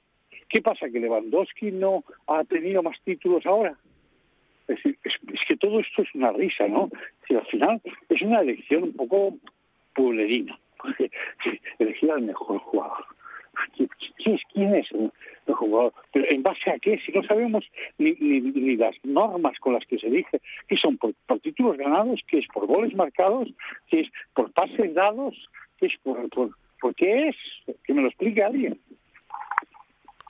¿Qué 0.49 0.61
pasa? 0.61 0.87
¿Que 0.87 0.99
Lewandowski 0.99 1.71
no 1.71 2.03
ha 2.27 2.43
tenido 2.43 2.83
más 2.83 2.95
títulos 3.03 3.43
ahora? 3.47 3.75
Es 4.67 4.75
decir, 4.75 4.99
es, 5.03 5.13
que 5.47 5.57
todo 5.57 5.79
esto 5.79 6.03
es 6.03 6.13
una 6.13 6.31
risa, 6.31 6.67
¿no? 6.67 6.87
Al 7.31 7.45
final 7.47 7.81
es 8.07 8.21
una 8.21 8.41
elección 8.41 8.83
un 8.83 8.93
poco 8.93 9.35
pueblerina. 9.95 10.59
Elegir 11.79 12.11
al 12.11 12.21
mejor 12.21 12.59
jugador. 12.59 13.03
¿Qui- 13.75 13.89
¿Quién 14.17 14.35
es, 14.35 14.41
quién 14.53 14.75
es 14.75 14.87
jugador? 15.53 15.93
¿Pero 16.11 16.25
en 16.29 16.43
base 16.43 16.69
a 16.69 16.79
qué? 16.79 16.99
Si 17.05 17.11
no 17.11 17.23
sabemos 17.23 17.65
ni, 17.97 18.13
ni, 18.13 18.41
ni 18.41 18.75
las 18.75 18.95
normas 19.03 19.57
con 19.59 19.73
las 19.73 19.85
que 19.85 19.97
se 19.97 20.07
elige, 20.07 20.41
que 20.67 20.77
son 20.77 20.97
por, 20.97 21.13
por 21.27 21.39
títulos 21.39 21.77
ganados, 21.77 22.21
que 22.27 22.39
es 22.39 22.47
por 22.53 22.67
goles 22.67 22.93
marcados, 22.95 23.49
que 23.87 24.01
es 24.01 24.09
por 24.33 24.51
pases 24.51 24.93
dados, 24.93 25.35
que 25.77 25.87
es 25.87 25.93
por, 26.03 26.29
por, 26.29 26.51
por 26.79 26.95
qué 26.95 27.29
es, 27.29 27.35
que 27.83 27.93
me 27.93 28.01
lo 28.01 28.07
explique 28.07 28.43
alguien. 28.43 28.79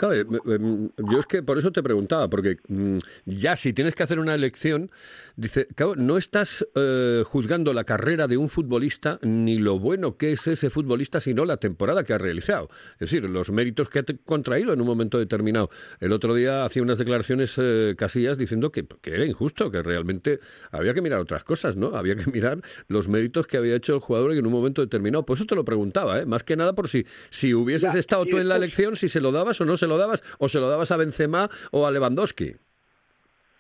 Claro, 0.02 0.16
eh, 0.16 0.26
eh, 0.48 0.90
yo 1.12 1.20
es 1.20 1.28
que 1.28 1.44
por 1.44 1.60
eso 1.60 1.72
te 1.72 1.84
preguntaba, 1.84 2.28
porque 2.28 2.58
mm, 2.68 2.98
ya 3.26 3.56
si 3.56 3.72
tienes 3.72 3.94
que 3.94 4.02
hacer 4.02 4.20
una 4.20 4.34
elección, 4.34 4.90
dice, 5.36 5.68
claro, 5.76 5.96
no 5.96 6.18
estás 6.18 6.66
eh, 6.74 7.22
juzgando 7.24 7.72
la 7.72 7.84
carrera 7.84 8.28
de 8.28 8.36
un 8.36 8.50
futbolista 8.50 9.20
ni 9.22 9.60
lo 9.60 9.78
bueno 9.78 10.18
que 10.18 10.32
es 10.32 10.48
ese 10.48 10.72
futbolista, 10.72 11.20
sino 11.20 11.46
la 11.46 11.58
temporada 11.58 12.04
que 12.04 12.14
ha 12.14 12.18
realizado. 12.18 12.70
Es 12.94 13.12
decir, 13.12 13.30
los 13.30 13.52
méritos 13.52 13.90
que 13.90 14.00
ha 14.00 14.06
contraído 14.26 14.74
en 14.74 14.82
un 14.82 14.88
momento 14.88 15.20
determinado. 15.20 15.70
El 16.00 16.14
otro 16.14 16.34
día 16.34 16.66
hacía 16.66 16.82
unas 16.82 16.98
declaraciones 16.98 17.54
eh, 17.60 17.94
Casillas 17.96 18.40
diciendo 18.40 18.72
que, 18.72 18.88
que 19.04 19.14
era 19.14 19.26
injusto, 19.28 19.70
que 19.70 19.84
realmente 19.84 20.40
había 20.72 20.96
que 20.96 21.04
mirar 21.04 21.20
otras 21.20 21.44
cosas, 21.44 21.76
¿no? 21.76 21.96
Había 21.96 22.16
que 22.16 22.26
mirar 22.32 22.60
los 22.88 23.08
méritos 23.08 23.46
que 23.46 23.58
había 23.58 23.76
hecho 23.76 23.94
el 23.94 24.00
jugador 24.00 24.32
en 24.32 24.48
un 24.48 24.52
momento 24.52 24.82
determinado. 24.82 25.28
Por 25.28 25.38
eso 25.38 25.46
te 25.46 25.54
lo 25.54 25.64
preguntaba, 25.64 26.22
¿eh? 26.22 26.26
Más 26.26 26.44
que 26.44 26.56
nada 26.56 26.74
por 26.74 26.88
si, 26.88 27.06
si 27.30 27.54
hubieses 27.54 27.94
Ya, 27.94 28.00
estado 28.00 28.26
tú 28.26 28.40
en 28.40 28.50
la 28.50 28.56
elección, 28.56 28.96
si 28.96 29.08
se 29.08 29.22
lo 29.22 29.32
dabas 29.32 29.62
o 29.62 29.66
no 29.66 29.78
se 29.78 29.91
lo 29.91 29.91
dabas, 29.98 30.24
o 30.40 30.50
se 30.50 30.60
lo 30.60 30.70
dabas 30.70 30.92
a 30.92 30.98
Benzema 30.98 31.50
o 31.72 31.86
a 31.86 31.92
Lewandowski. 31.92 32.56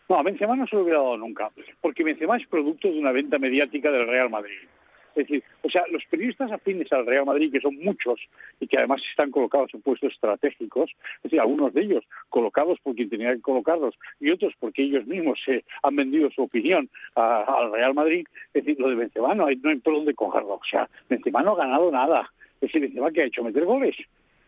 No, 0.10 0.20
a 0.20 0.24
Benzema 0.24 0.56
no 0.56 0.68
se 0.68 0.76
lo 0.76 0.84
hubiera 0.84 1.00
dado 1.00 1.18
nunca, 1.18 1.50
porque 1.80 2.04
Benzema 2.04 2.38
es 2.38 2.46
producto 2.48 2.90
de 2.90 3.00
una 3.00 3.12
venta 3.12 3.40
mediática 3.40 3.92
del 3.92 4.08
Real 4.08 4.30
Madrid. 4.30 4.58
Es 5.16 5.28
decir, 5.28 5.44
o 5.62 5.70
sea, 5.70 5.84
los 5.92 6.04
periodistas 6.06 6.52
afines 6.52 6.92
al 6.92 7.06
Real 7.06 7.26
Madrid, 7.26 7.52
que 7.52 7.60
son 7.60 7.78
muchos 7.78 8.20
y 8.60 8.68
que 8.68 8.78
además 8.78 9.02
están 9.10 9.30
colocados 9.30 9.74
en 9.74 9.82
puestos 9.82 10.14
estratégicos, 10.14 10.90
es 11.18 11.24
decir, 11.24 11.40
algunos 11.40 11.74
de 11.74 11.82
ellos 11.82 12.04
colocados 12.30 12.80
por 12.82 12.96
quien 12.96 13.10
tenía 13.10 13.34
que 13.34 13.42
colocarlos 13.42 13.96
y 14.20 14.32
otros 14.32 14.54
porque 14.60 14.84
ellos 14.84 15.06
mismos 15.06 15.40
se 15.46 15.66
han 15.84 15.96
vendido 15.96 16.30
su 16.32 16.44
opinión 16.44 16.90
al 17.16 17.72
Real 17.72 17.94
Madrid, 17.94 18.26
es 18.54 18.66
decir, 18.66 18.80
lo 18.80 18.90
de 18.90 18.96
Benzema 18.96 19.36
no 19.36 19.48
hay, 19.48 19.58
no 19.58 19.70
hay 19.70 19.78
por 19.78 19.96
dónde 19.96 20.14
cogerlo. 20.14 20.56
O 20.56 20.66
sea, 20.70 20.90
Benzema 21.10 21.42
no 21.42 21.54
ha 21.54 21.58
ganado 21.58 21.92
nada. 21.92 22.32
Es 22.56 22.68
decir, 22.68 22.82
Benzema 22.82 23.12
que 23.12 23.22
ha 23.22 23.26
hecho 23.26 23.44
meter 23.44 23.66
goles. 23.66 23.96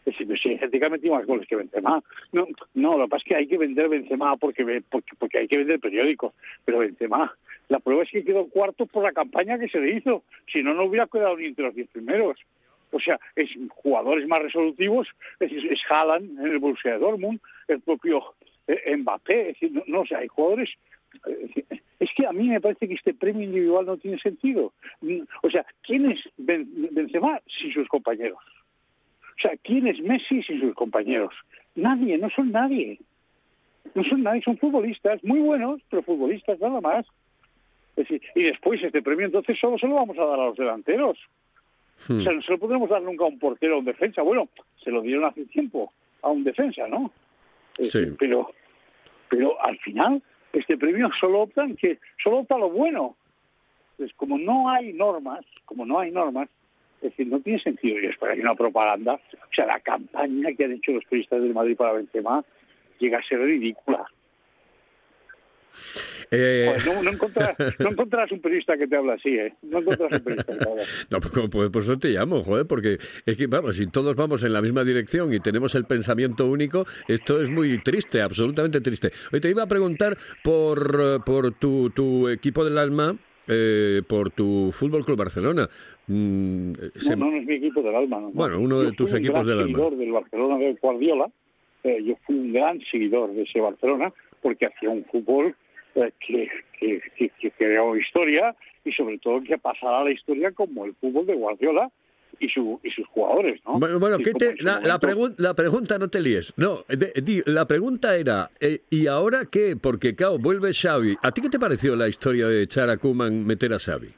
Que 0.03 0.85
ha 0.85 0.89
metido 0.89 1.15
más 1.15 1.25
goles 1.25 1.47
que 1.47 1.55
Benzema. 1.55 2.03
No, 2.31 2.47
no, 2.73 2.97
lo 2.97 3.05
que 3.05 3.09
pasa 3.09 3.23
es 3.23 3.27
que 3.29 3.35
hay 3.35 3.47
que 3.47 3.57
vender 3.57 3.89
Benzema 3.89 4.35
porque, 4.37 4.83
porque, 4.89 5.37
hay 5.37 5.47
que 5.47 5.57
vender 5.57 5.79
periódicos. 5.79 6.33
Pero 6.65 6.79
Benzema, 6.79 7.33
la 7.69 7.79
prueba 7.79 8.03
es 8.03 8.09
que 8.09 8.23
quedó 8.23 8.47
cuarto 8.47 8.85
por 8.85 9.03
la 9.03 9.13
campaña 9.13 9.57
que 9.57 9.69
se 9.69 9.79
le 9.79 9.95
hizo. 9.95 10.23
Si 10.51 10.61
no, 10.61 10.73
no 10.73 10.85
hubiera 10.85 11.07
quedado 11.07 11.37
ni 11.37 11.45
entre 11.45 11.65
los 11.65 11.75
diez 11.75 11.87
primeros. 11.89 12.37
O 12.91 12.99
sea, 12.99 13.19
es 13.35 13.49
jugadores 13.69 14.27
más 14.27 14.43
resolutivos, 14.43 15.07
es, 15.39 15.51
es 15.51 15.79
Haaland 15.89 16.39
en 16.39 16.51
el 16.51 16.59
Borussia 16.59 16.99
Dortmund, 16.99 17.39
el 17.67 17.81
propio 17.81 18.21
eh, 18.67 18.95
Mbappé, 18.95 19.41
es 19.41 19.47
decir, 19.59 19.71
no, 19.71 19.83
no, 19.87 20.01
o 20.01 20.05
sea, 20.05 20.19
hay 20.19 20.27
jugadores... 20.27 20.69
Es 21.99 22.09
que 22.15 22.27
a 22.27 22.33
mí 22.33 22.49
me 22.49 22.59
parece 22.59 22.87
que 22.87 22.95
este 22.95 23.13
premio 23.13 23.43
individual 23.43 23.85
no 23.85 23.97
tiene 23.97 24.19
sentido. 24.19 24.73
O 25.41 25.49
sea, 25.49 25.65
¿quién 25.83 26.11
es 26.11 26.19
Ben- 26.37 26.67
Benzema 26.91 27.39
sin 27.59 27.71
sus 27.73 27.87
compañeros? 27.87 28.39
O 29.37 29.41
sea, 29.41 29.51
¿quién 29.63 29.87
es 29.87 29.99
Messi 30.01 30.43
sin 30.43 30.61
sus 30.61 30.75
compañeros? 30.75 31.33
Nadie, 31.75 32.17
no 32.17 32.29
son 32.29 32.51
nadie. 32.51 32.99
No 33.95 34.03
son 34.03 34.23
nadie, 34.23 34.41
son 34.41 34.57
futbolistas, 34.57 35.23
muy 35.23 35.39
buenos, 35.39 35.81
pero 35.89 36.03
futbolistas 36.03 36.59
nada 36.59 36.81
más. 36.81 37.05
Es 37.95 38.07
decir, 38.07 38.21
y 38.35 38.43
después 38.43 38.81
este 38.83 39.01
premio 39.01 39.25
entonces 39.25 39.57
solo 39.59 39.77
se 39.77 39.87
lo 39.87 39.95
vamos 39.95 40.17
a 40.17 40.25
dar 40.25 40.39
a 40.39 40.45
los 40.45 40.57
delanteros. 40.57 41.17
Hmm. 42.07 42.19
O 42.19 42.23
sea, 42.23 42.33
no 42.33 42.41
se 42.41 42.51
lo 42.51 42.57
podremos 42.57 42.89
dar 42.89 43.01
nunca 43.01 43.25
a 43.25 43.27
un 43.27 43.39
portero 43.39 43.73
o 43.73 43.75
a 43.77 43.79
un 43.79 43.85
defensa. 43.85 44.21
Bueno, 44.21 44.49
se 44.83 44.89
lo 44.89 45.01
dieron 45.01 45.25
hace 45.25 45.45
tiempo 45.45 45.91
a 46.21 46.29
un 46.29 46.43
defensa, 46.43 46.87
¿no? 46.87 47.11
Es 47.77 47.91
Sí. 47.91 47.99
Pero, 48.17 48.51
pero 49.29 49.61
al 49.63 49.77
final 49.79 50.21
este 50.53 50.77
premio 50.77 51.09
solo 51.19 51.41
optan 51.41 51.75
que 51.75 51.99
solo 52.23 52.39
opta 52.39 52.57
lo 52.57 52.69
bueno. 52.69 53.15
Pues 53.97 54.11
como 54.15 54.37
no 54.37 54.69
hay 54.69 54.93
normas, 54.93 55.45
como 55.65 55.85
no 55.85 55.99
hay 55.99 56.11
normas, 56.11 56.49
Es 57.03 57.09
decir, 57.09 57.27
no 57.27 57.39
tiene 57.41 57.59
sentido. 57.61 57.99
Y 57.99 58.07
después 58.07 58.31
hay 58.31 58.39
una 58.39 58.55
propaganda. 58.55 59.13
O 59.15 59.53
sea, 59.53 59.65
la 59.65 59.79
campaña 59.81 60.49
que 60.57 60.63
han 60.63 60.71
hecho 60.71 60.93
los 60.93 61.03
periodistas 61.03 61.41
del 61.41 61.53
Madrid 61.53 61.75
para 61.75 61.93
Benzema 61.93 62.43
llega 62.99 63.19
a 63.19 63.23
ser 63.23 63.39
ridícula. 63.39 64.05
Eh, 66.31 66.65
Joder, 66.65 66.95
no, 66.95 67.03
no 67.03 67.11
encontrarás, 67.11 67.57
no 67.79 67.89
encontrarás 67.89 68.31
un 68.31 68.39
periodista 68.39 68.77
que 68.77 68.87
te 68.87 68.95
habla 68.95 69.15
así, 69.15 69.29
¿eh? 69.29 69.53
No 69.63 69.79
encontrarás 69.79 70.19
un 70.19 70.23
periodista 70.23 70.53
que 70.53 70.59
te 70.59 70.69
habla 70.69 70.81
así. 70.83 70.91
No, 71.09 71.19
pues, 71.19 71.49
pues 71.51 71.69
por 71.69 71.81
eso 71.81 71.99
te 71.99 72.09
llamo, 72.09 72.43
joder, 72.43 72.65
porque 72.67 72.97
es 73.25 73.37
que, 73.37 73.47
vamos, 73.47 73.75
si 73.75 73.87
todos 73.87 74.15
vamos 74.15 74.43
en 74.43 74.53
la 74.53 74.61
misma 74.61 74.83
dirección 74.83 75.33
y 75.33 75.39
tenemos 75.39 75.75
el 75.75 75.85
pensamiento 75.85 76.47
único, 76.47 76.85
esto 77.07 77.41
es 77.41 77.49
muy 77.49 77.81
triste, 77.83 78.21
absolutamente 78.21 78.81
triste. 78.81 79.11
Hoy 79.31 79.41
te 79.41 79.49
iba 79.49 79.63
a 79.63 79.67
preguntar 79.67 80.17
por, 80.43 80.99
eh, 81.01 81.19
por 81.25 81.53
tu, 81.55 81.89
tu 81.89 82.29
equipo 82.29 82.63
del 82.63 82.77
alma, 82.77 83.17
eh, 83.47 84.01
por 84.07 84.31
tu 84.31 84.71
Fútbol 84.71 85.03
Club 85.05 85.17
Barcelona. 85.17 85.67
Mm, 86.07 86.73
se- 86.95 87.15
No, 87.15 87.25
no, 87.25 87.31
no 87.31 87.37
es 87.37 87.45
mi 87.45 87.55
equipo 87.55 87.81
del 87.81 87.95
alma. 87.95 88.19
no. 88.19 88.31
Bueno, 88.31 88.59
uno 88.59 88.79
de 88.81 88.89
Yo 88.91 88.93
tus 88.95 89.13
equipos 89.13 89.35
gran 89.35 89.47
del 89.47 89.59
alma. 89.59 89.67
seguidor 89.67 89.97
del 89.97 90.11
Barcelona 90.11 90.57
de 90.57 90.73
Guardiola. 90.81 91.29
Eh, 91.83 92.01
yo 92.03 92.15
fui 92.25 92.35
un 92.35 92.53
gran 92.53 92.79
seguidor 92.89 93.33
de 93.33 93.41
ese 93.43 93.59
Barcelona 93.59 94.13
porque 94.41 94.65
hacía 94.67 94.89
un 94.89 95.03
fútbol 95.05 95.55
eh, 95.95 96.11
que, 96.25 96.49
que, 96.79 97.01
que- 97.17 97.29
que 97.39 97.51
creó 97.51 97.95
historia 97.97 98.55
y 98.85 98.91
sobre 98.93 99.17
todo 99.19 99.41
que 99.43 99.57
pasara 99.57 99.99
a 100.01 100.03
la 100.05 100.11
historia 100.11 100.51
como 100.51 100.85
el 100.85 100.93
fútbol 100.95 101.25
de 101.25 101.35
Guardiola 101.35 101.89
y, 102.39 102.49
su, 102.49 102.79
y 102.83 102.89
sus 102.91 103.07
jugadores, 103.07 103.61
¿no? 103.65 103.79
Bueno, 103.79 103.99
bueno, 103.99 104.17
¿qué 104.17 104.33
te- 104.33 104.55
la, 104.63 104.73
la, 104.81 104.97
momento- 104.97 105.07
pregun- 105.07 105.35
la 105.37 105.53
pregunta 105.53 105.97
no 105.97 106.07
te 106.09 106.19
líes. 106.19 106.53
No, 106.57 106.79
de- 106.87 107.13
di- 107.21 107.41
la 107.45 107.65
pregunta 107.67 108.15
era, 108.15 108.49
eh, 108.59 108.79
¿y 108.89 109.07
ahora 109.07 109.43
qué? 109.51 109.75
Porque, 109.81 110.15
claro, 110.15 110.37
vuelve 110.39 110.73
Xavi. 110.73 111.15
¿A 111.21 111.31
ti 111.31 111.41
qué 111.41 111.49
te 111.49 111.59
pareció 111.59 111.95
la 111.95 112.07
historia 112.07 112.47
de 112.47 112.63
echar 112.63 112.89
a 112.89 112.97
Koeman 112.97 113.45
meter 113.45 113.73
a 113.73 113.79
Xavi? 113.79 114.09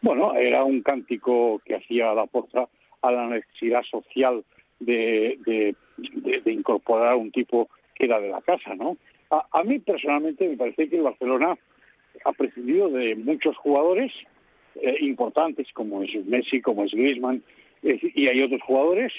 Bueno, 0.00 0.34
era 0.34 0.64
un 0.64 0.82
cántico 0.82 1.60
que 1.64 1.76
hacía 1.76 2.12
la 2.14 2.26
posta 2.26 2.68
a 3.02 3.12
la 3.12 3.26
necesidad 3.28 3.82
social 3.84 4.44
de, 4.80 5.38
de, 5.46 5.76
de- 5.96 6.40
de 6.40 6.52
incorporar 6.52 7.12
a 7.12 7.16
un 7.16 7.30
tipo 7.30 7.68
que 7.94 8.06
era 8.06 8.18
de 8.20 8.28
la 8.30 8.40
casa, 8.42 8.74
¿no? 8.74 8.96
A, 9.30 9.46
a 9.52 9.62
mí 9.62 9.78
personalmente 9.78 10.48
me 10.48 10.56
parece 10.56 10.88
que 10.88 10.96
el 10.96 11.02
Barcelona 11.02 11.56
ha 12.24 12.32
prescindido 12.32 12.88
de 12.90 13.14
muchos 13.14 13.56
jugadores 13.56 14.12
eh, 14.76 14.96
importantes 15.00 15.68
como 15.72 16.02
es 16.02 16.14
Messi, 16.26 16.60
como 16.60 16.84
es 16.84 16.92
Griezmann, 16.92 17.42
y 17.82 18.28
hay 18.28 18.40
otros 18.42 18.62
jugadores 18.62 19.12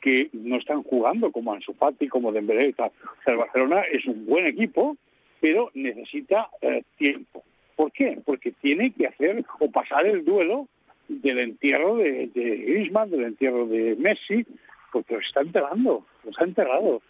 que 0.00 0.28
no 0.32 0.56
están 0.56 0.84
jugando 0.84 1.32
como 1.32 1.52
Ansu 1.52 1.74
Fati, 1.74 2.06
como 2.06 2.30
Dembélé. 2.30 2.70
O 2.70 2.74
sea, 2.76 2.90
el 3.26 3.36
Barcelona 3.38 3.82
es 3.90 4.04
un 4.06 4.24
buen 4.24 4.46
equipo, 4.46 4.96
pero 5.40 5.70
necesita 5.74 6.48
eh, 6.62 6.84
tiempo. 6.96 7.42
¿Por 7.74 7.90
qué? 7.90 8.18
Porque 8.24 8.52
tiene 8.52 8.92
que 8.92 9.08
hacer 9.08 9.44
o 9.58 9.70
pasar 9.70 10.06
el 10.06 10.24
duelo 10.24 10.68
del 11.08 11.38
entierro 11.38 11.96
de, 11.96 12.28
de 12.28 12.56
Griezmann, 12.56 13.10
del 13.10 13.24
entierro 13.24 13.66
de 13.66 13.96
Messi, 13.96 14.46
porque 14.92 15.14
los 15.14 15.26
está 15.26 15.40
enterrando, 15.40 16.06
los 16.24 16.38
ha 16.38 16.44
enterrado. 16.44 17.02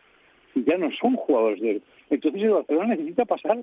Ya 0.54 0.78
no 0.78 0.90
son 0.92 1.16
jugadores 1.16 1.60
de 1.60 1.70
él. 1.72 1.82
Entonces 2.08 2.42
el 2.42 2.50
Barcelona 2.50 2.94
necesita 2.94 3.26
pasar 3.26 3.58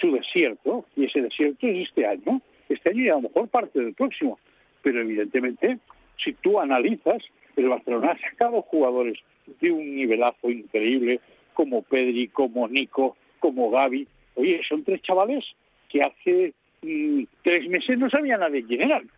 su 0.00 0.12
desierto, 0.12 0.86
y 0.96 1.04
ese 1.04 1.20
desierto 1.20 1.66
es 1.66 1.88
este 1.88 2.06
año. 2.06 2.40
Este 2.70 2.90
año 2.90 3.02
y 3.02 3.08
a 3.08 3.14
lo 3.14 3.22
mejor 3.22 3.48
parte 3.48 3.78
del 3.78 3.92
próximo. 3.92 4.38
Pero 4.82 5.02
evidentemente, 5.02 5.78
si 6.24 6.32
tú 6.32 6.58
analizas, 6.58 7.22
el 7.56 7.68
Barcelona 7.68 8.12
ha 8.12 8.30
sacado 8.30 8.62
jugadores 8.62 9.18
de 9.60 9.70
un 9.70 9.96
nivelazo 9.96 10.50
increíble, 10.50 11.20
como 11.52 11.82
Pedri, 11.82 12.28
como 12.28 12.68
Nico, 12.68 13.16
como 13.38 13.70
Gaby. 13.70 14.06
Oye, 14.36 14.60
son 14.68 14.84
tres 14.84 15.02
chavales 15.02 15.44
que 15.88 16.02
hace 16.02 16.54
mm, 16.82 17.24
tres 17.42 17.68
meses 17.68 17.98
no 17.98 18.08
sabía 18.08 18.38
nadie 18.38 18.64
quién 18.64 18.82
eran. 18.82 19.10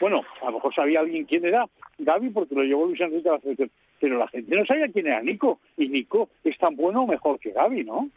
Bueno, 0.00 0.22
a 0.40 0.46
lo 0.46 0.52
mejor 0.52 0.74
sabía 0.74 1.00
alguien 1.00 1.26
quién 1.26 1.44
era 1.44 1.66
Gaby 1.98 2.30
porque 2.30 2.54
lo 2.54 2.62
llevó 2.62 2.86
Luis 2.86 3.00
Enrique 3.00 3.28
a 3.28 3.32
la 3.32 3.40
selección, 3.40 3.70
pero 4.00 4.18
la 4.18 4.28
gente 4.28 4.56
no 4.56 4.64
sabía 4.64 4.88
quién 4.88 5.06
era 5.06 5.22
Nico, 5.22 5.60
y 5.76 5.88
Nico 5.88 6.30
es 6.42 6.56
tan 6.56 6.74
bueno 6.74 7.02
o 7.02 7.06
mejor 7.06 7.38
que 7.38 7.50
Gaby, 7.50 7.84
¿no? 7.84 8.08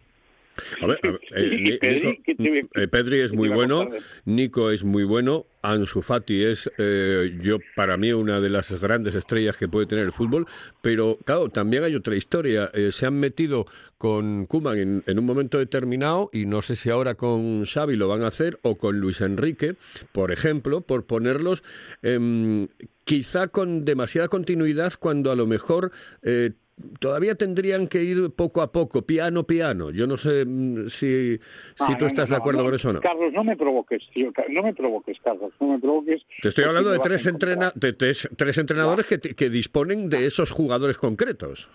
A 0.82 0.88
ver, 0.88 1.00
a 1.04 1.08
ver, 1.12 1.20
eh, 1.36 1.56
Y 1.58 1.62
Ni- 1.64 1.78
Pedri, 1.78 2.00
Nico- 2.08 2.22
¿qué 2.26 2.36
te- 2.36 2.84
eh, 2.84 2.88
Pedri 2.88 3.20
es 3.22 3.34
muy 3.34 3.50
bueno, 3.50 3.90
Nico 4.26 4.72
es 4.72 4.84
muy 4.84 5.04
bueno, 5.04 5.46
Ansu 5.62 6.02
Fati 6.02 6.44
es, 6.44 6.70
eh, 6.78 7.38
yo 7.42 7.58
para 7.76 7.96
mí, 7.98 8.12
una 8.12 8.40
de 8.42 8.50
las 8.50 8.72
grandes 8.82 9.16
estrellas 9.16 9.58
que 9.58 9.68
puede 9.68 9.86
tener 9.88 10.04
el 10.06 10.12
fútbol, 10.12 10.46
pero 10.82 11.18
claro, 11.26 11.50
también 11.50 11.84
hay 11.86 11.96
otra 11.96 12.16
historia. 12.16 12.70
Eh, 12.74 12.92
se 12.92 13.06
han 13.06 13.20
metido 13.20 13.66
con 13.98 14.46
Kuman 14.46 14.78
en, 14.78 15.04
en 15.08 15.20
un 15.20 15.26
momento 15.26 15.58
determinado 15.60 16.30
y 16.34 16.46
no 16.46 16.62
sé 16.62 16.76
si 16.76 16.90
ahora 16.90 17.16
con 17.16 17.66
Xavi 17.66 17.96
lo 17.96 18.10
van 18.10 18.24
a 18.24 18.28
hacer 18.28 18.60
o 18.62 18.76
con 18.78 19.00
Luis 19.00 19.22
Enrique, 19.22 19.76
por 20.12 20.32
ejemplo, 20.32 20.82
por 20.82 21.06
ponerlos 21.06 21.63
em, 22.02 22.68
quizá 23.06 23.48
con 23.48 23.86
demasiada 23.86 24.28
continuidad 24.28 24.94
cuando 25.00 25.32
a 25.32 25.36
lo 25.36 25.48
mejor 25.48 25.92
eh, 26.22 26.52
todavía 27.00 27.36
tendrían 27.36 27.88
que 27.88 28.04
ir 28.04 28.32
poco 28.32 28.62
a 28.62 28.72
poco, 28.72 29.02
piano, 29.04 29.44
piano. 29.46 29.92
Yo 29.92 30.08
no 30.08 30.18
sé 30.18 30.44
mm, 30.46 30.88
si, 30.90 31.38
si 31.38 31.40
Ah, 31.80 31.96
tú 31.98 32.06
no, 32.06 32.08
estás 32.08 32.30
no, 32.30 32.36
de 32.36 32.40
acuerdo 32.40 32.60
no, 32.60 32.66
con 32.66 32.76
eso 32.76 32.90
o 32.90 32.94
no. 32.94 33.02
Carlos, 33.02 33.32
no 33.34 33.44
me 33.44 33.56
provoques, 33.56 34.02
tío, 34.14 34.32
no 34.50 34.64
me 34.64 34.74
provoques, 34.74 35.18
Carlos, 35.24 35.52
no 35.60 35.68
me 35.74 35.80
provoques. 35.80 36.22
Te 36.42 36.50
estoy 36.50 36.66
hablando 36.66 36.92
de 36.92 37.00
tres, 37.00 37.26
encontrar. 37.26 37.54
entrena- 37.54 37.72
de 37.76 37.94
tres, 37.94 38.30
tres 38.36 38.58
entrenadores 38.58 39.08
que, 39.08 39.20
que 39.20 39.50
disponen 39.50 40.10
de 40.10 40.26
esos 40.26 40.52
jugadores 40.52 40.98
concretos. 40.98 41.70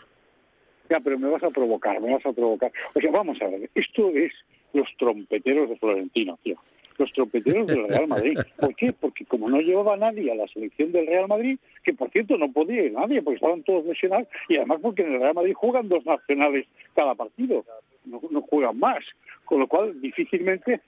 Ya, 0.90 1.00
pero 1.00 1.18
me 1.18 1.28
vas 1.28 1.42
a 1.42 1.50
provocar, 1.50 2.00
me 2.00 2.12
vas 2.12 2.24
a 2.24 2.32
provocar. 2.32 2.72
O 2.94 3.00
sea, 3.00 3.10
vamos 3.10 3.36
a 3.42 3.46
ver, 3.48 3.68
esto 3.74 4.08
es 4.14 4.32
los 4.72 4.88
trompeteros 4.98 5.68
de 5.68 5.76
Florentino, 5.76 6.38
tío. 6.42 6.56
Los 6.98 7.12
trompeteros 7.12 7.66
del 7.66 7.88
Real 7.88 8.08
Madrid. 8.08 8.38
¿Por 8.58 8.74
qué? 8.74 8.92
Porque 8.92 9.24
como 9.24 9.48
no 9.48 9.60
llevaba 9.60 9.96
nadie 9.96 10.32
a 10.32 10.34
la 10.34 10.48
selección 10.48 10.90
del 10.92 11.06
Real 11.06 11.28
Madrid, 11.28 11.58
que 11.84 11.94
por 11.94 12.10
cierto 12.10 12.36
no 12.36 12.52
podía 12.52 12.82
ir 12.82 12.92
nadie 12.92 13.22
porque 13.22 13.36
estaban 13.36 13.62
todos 13.62 13.86
lesionados, 13.86 14.26
y 14.48 14.56
además 14.56 14.80
porque 14.82 15.02
en 15.02 15.14
el 15.14 15.20
Real 15.20 15.34
Madrid 15.34 15.54
juegan 15.54 15.88
dos 15.88 16.04
nacionales 16.04 16.66
cada 16.94 17.14
partido, 17.14 17.64
no, 18.04 18.40
juegan 18.42 18.78
más. 18.78 19.04
Con 19.44 19.60
lo 19.60 19.66
cual, 19.68 20.00
difícilmente 20.00 20.80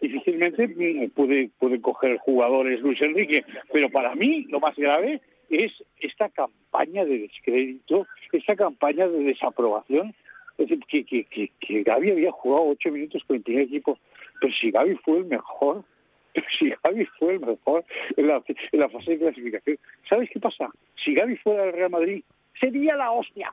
difícilmente 0.00 0.68
mm, 0.68 1.10
puede, 1.10 1.50
puede 1.58 1.80
coger 1.80 2.18
jugadores 2.18 2.80
Luis 2.80 3.00
Enrique. 3.02 3.44
Pero 3.72 3.90
para 3.90 4.14
mí 4.14 4.44
lo 4.48 4.60
más 4.60 4.76
grave 4.76 5.20
es 5.50 5.72
esta 6.00 6.28
campaña 6.28 7.04
de 7.04 7.18
descrédito, 7.18 8.06
esta 8.32 8.54
campaña 8.54 9.08
de 9.08 9.18
desaprobación. 9.24 10.14
Es 10.56 10.68
decir, 10.68 10.84
que, 10.86 11.04
que, 11.04 11.24
que, 11.24 11.50
que 11.60 11.82
Gaby 11.84 12.10
había 12.10 12.32
jugado 12.32 12.68
ocho 12.68 12.90
minutos 12.90 13.22
con 13.24 13.36
el 13.36 13.42
primer 13.42 13.62
equipo, 13.64 13.98
pero 14.40 14.52
si 14.54 14.70
Gaby 14.70 14.96
fue 15.04 15.18
el 15.18 15.24
mejor, 15.26 15.84
pero 16.34 16.46
si 16.58 16.70
Gaby 16.82 17.04
fue 17.18 17.34
el 17.34 17.40
mejor 17.40 17.84
en 18.16 18.26
la, 18.28 18.42
en 18.72 18.80
la 18.80 18.88
fase 18.88 19.12
de 19.12 19.18
clasificación. 19.18 19.78
¿Sabes 20.08 20.30
qué 20.32 20.40
pasa? 20.40 20.68
Si 21.04 21.14
Gaby 21.14 21.36
fuera 21.36 21.64
del 21.64 21.72
Real 21.72 21.90
Madrid, 21.90 22.22
sería 22.60 22.96
la 22.96 23.10
hostia, 23.12 23.52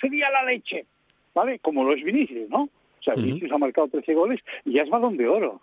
sería 0.00 0.30
la 0.30 0.44
leche, 0.44 0.86
¿vale? 1.34 1.58
Como 1.60 1.84
lo 1.84 1.94
es 1.94 2.02
Vinicius, 2.02 2.48
¿no? 2.48 2.62
O 2.64 3.02
sea. 3.02 3.14
Vinicius 3.14 3.52
ha 3.52 3.58
marcado 3.58 3.88
13 3.88 4.14
goles 4.14 4.40
y 4.64 4.72
ya 4.74 4.82
es 4.82 4.90
balón 4.90 5.16
de 5.16 5.28
oro. 5.28 5.60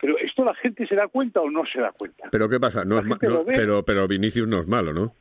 Pero 0.00 0.16
esto 0.18 0.44
la 0.44 0.54
gente 0.54 0.86
se 0.86 0.94
da 0.94 1.08
cuenta 1.08 1.40
o 1.40 1.50
no 1.50 1.64
se 1.66 1.80
da 1.80 1.90
cuenta. 1.90 2.28
Pero 2.30 2.48
¿qué 2.48 2.60
pasa? 2.60 2.84
No 2.84 3.00
es 3.00 3.04
no- 3.04 3.82
pero 3.82 4.06
Vinicius 4.06 4.46
no 4.46 4.60
es 4.60 4.68
malo, 4.68 4.92
¿no? 4.92 5.12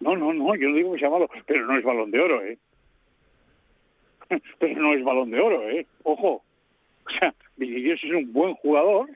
No, 0.00 0.16
no, 0.16 0.32
no, 0.32 0.54
yo 0.56 0.68
no 0.68 0.76
digo 0.76 0.92
que 0.94 1.00
sea 1.00 1.10
malo, 1.10 1.28
pero 1.46 1.66
no 1.66 1.76
es 1.76 1.84
balón 1.84 2.10
de 2.10 2.20
oro, 2.20 2.42
¿eh? 2.42 2.58
Pero 4.58 4.80
no 4.82 4.92
es 4.92 5.02
balón 5.02 5.30
de 5.30 5.40
oro, 5.40 5.68
¿eh? 5.70 5.86
Ojo. 6.02 6.42
O 7.08 7.18
sea, 7.18 7.34
Vinicius 7.56 8.04
es 8.04 8.12
un 8.12 8.32
buen 8.32 8.54
jugador. 8.54 9.08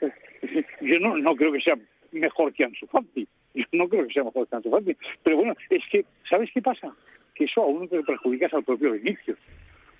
Yo 0.80 0.98
no, 1.00 1.18
no 1.18 1.34
creo 1.34 1.52
que 1.52 1.60
sea 1.60 1.76
mejor 2.12 2.52
que 2.52 2.64
Ansu 2.64 2.86
Fati. 2.86 3.26
Yo 3.54 3.64
no 3.72 3.88
creo 3.88 4.06
que 4.06 4.12
sea 4.12 4.24
mejor 4.24 4.46
que 4.48 4.56
Ansu 4.56 4.70
Fati. 4.70 4.96
Pero 5.22 5.36
bueno, 5.36 5.54
es 5.68 5.82
que, 5.90 6.04
¿sabes 6.28 6.50
qué 6.54 6.62
pasa? 6.62 6.94
Que 7.34 7.44
eso 7.44 7.62
a 7.62 7.66
uno 7.66 7.86
te 7.88 8.02
perjudicas 8.02 8.54
al 8.54 8.64
propio 8.64 8.92
Vinicius. 8.92 9.38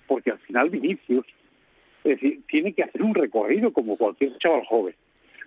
Porque 0.07 0.31
al 0.31 0.39
final 0.39 0.69
Vinicius 0.69 1.25
es 2.03 2.19
decir, 2.19 2.41
tiene 2.47 2.73
que 2.73 2.83
hacer 2.83 3.03
un 3.03 3.13
recorrido 3.13 3.71
como 3.71 3.97
cualquier 3.97 4.37
chaval 4.39 4.65
joven. 4.65 4.95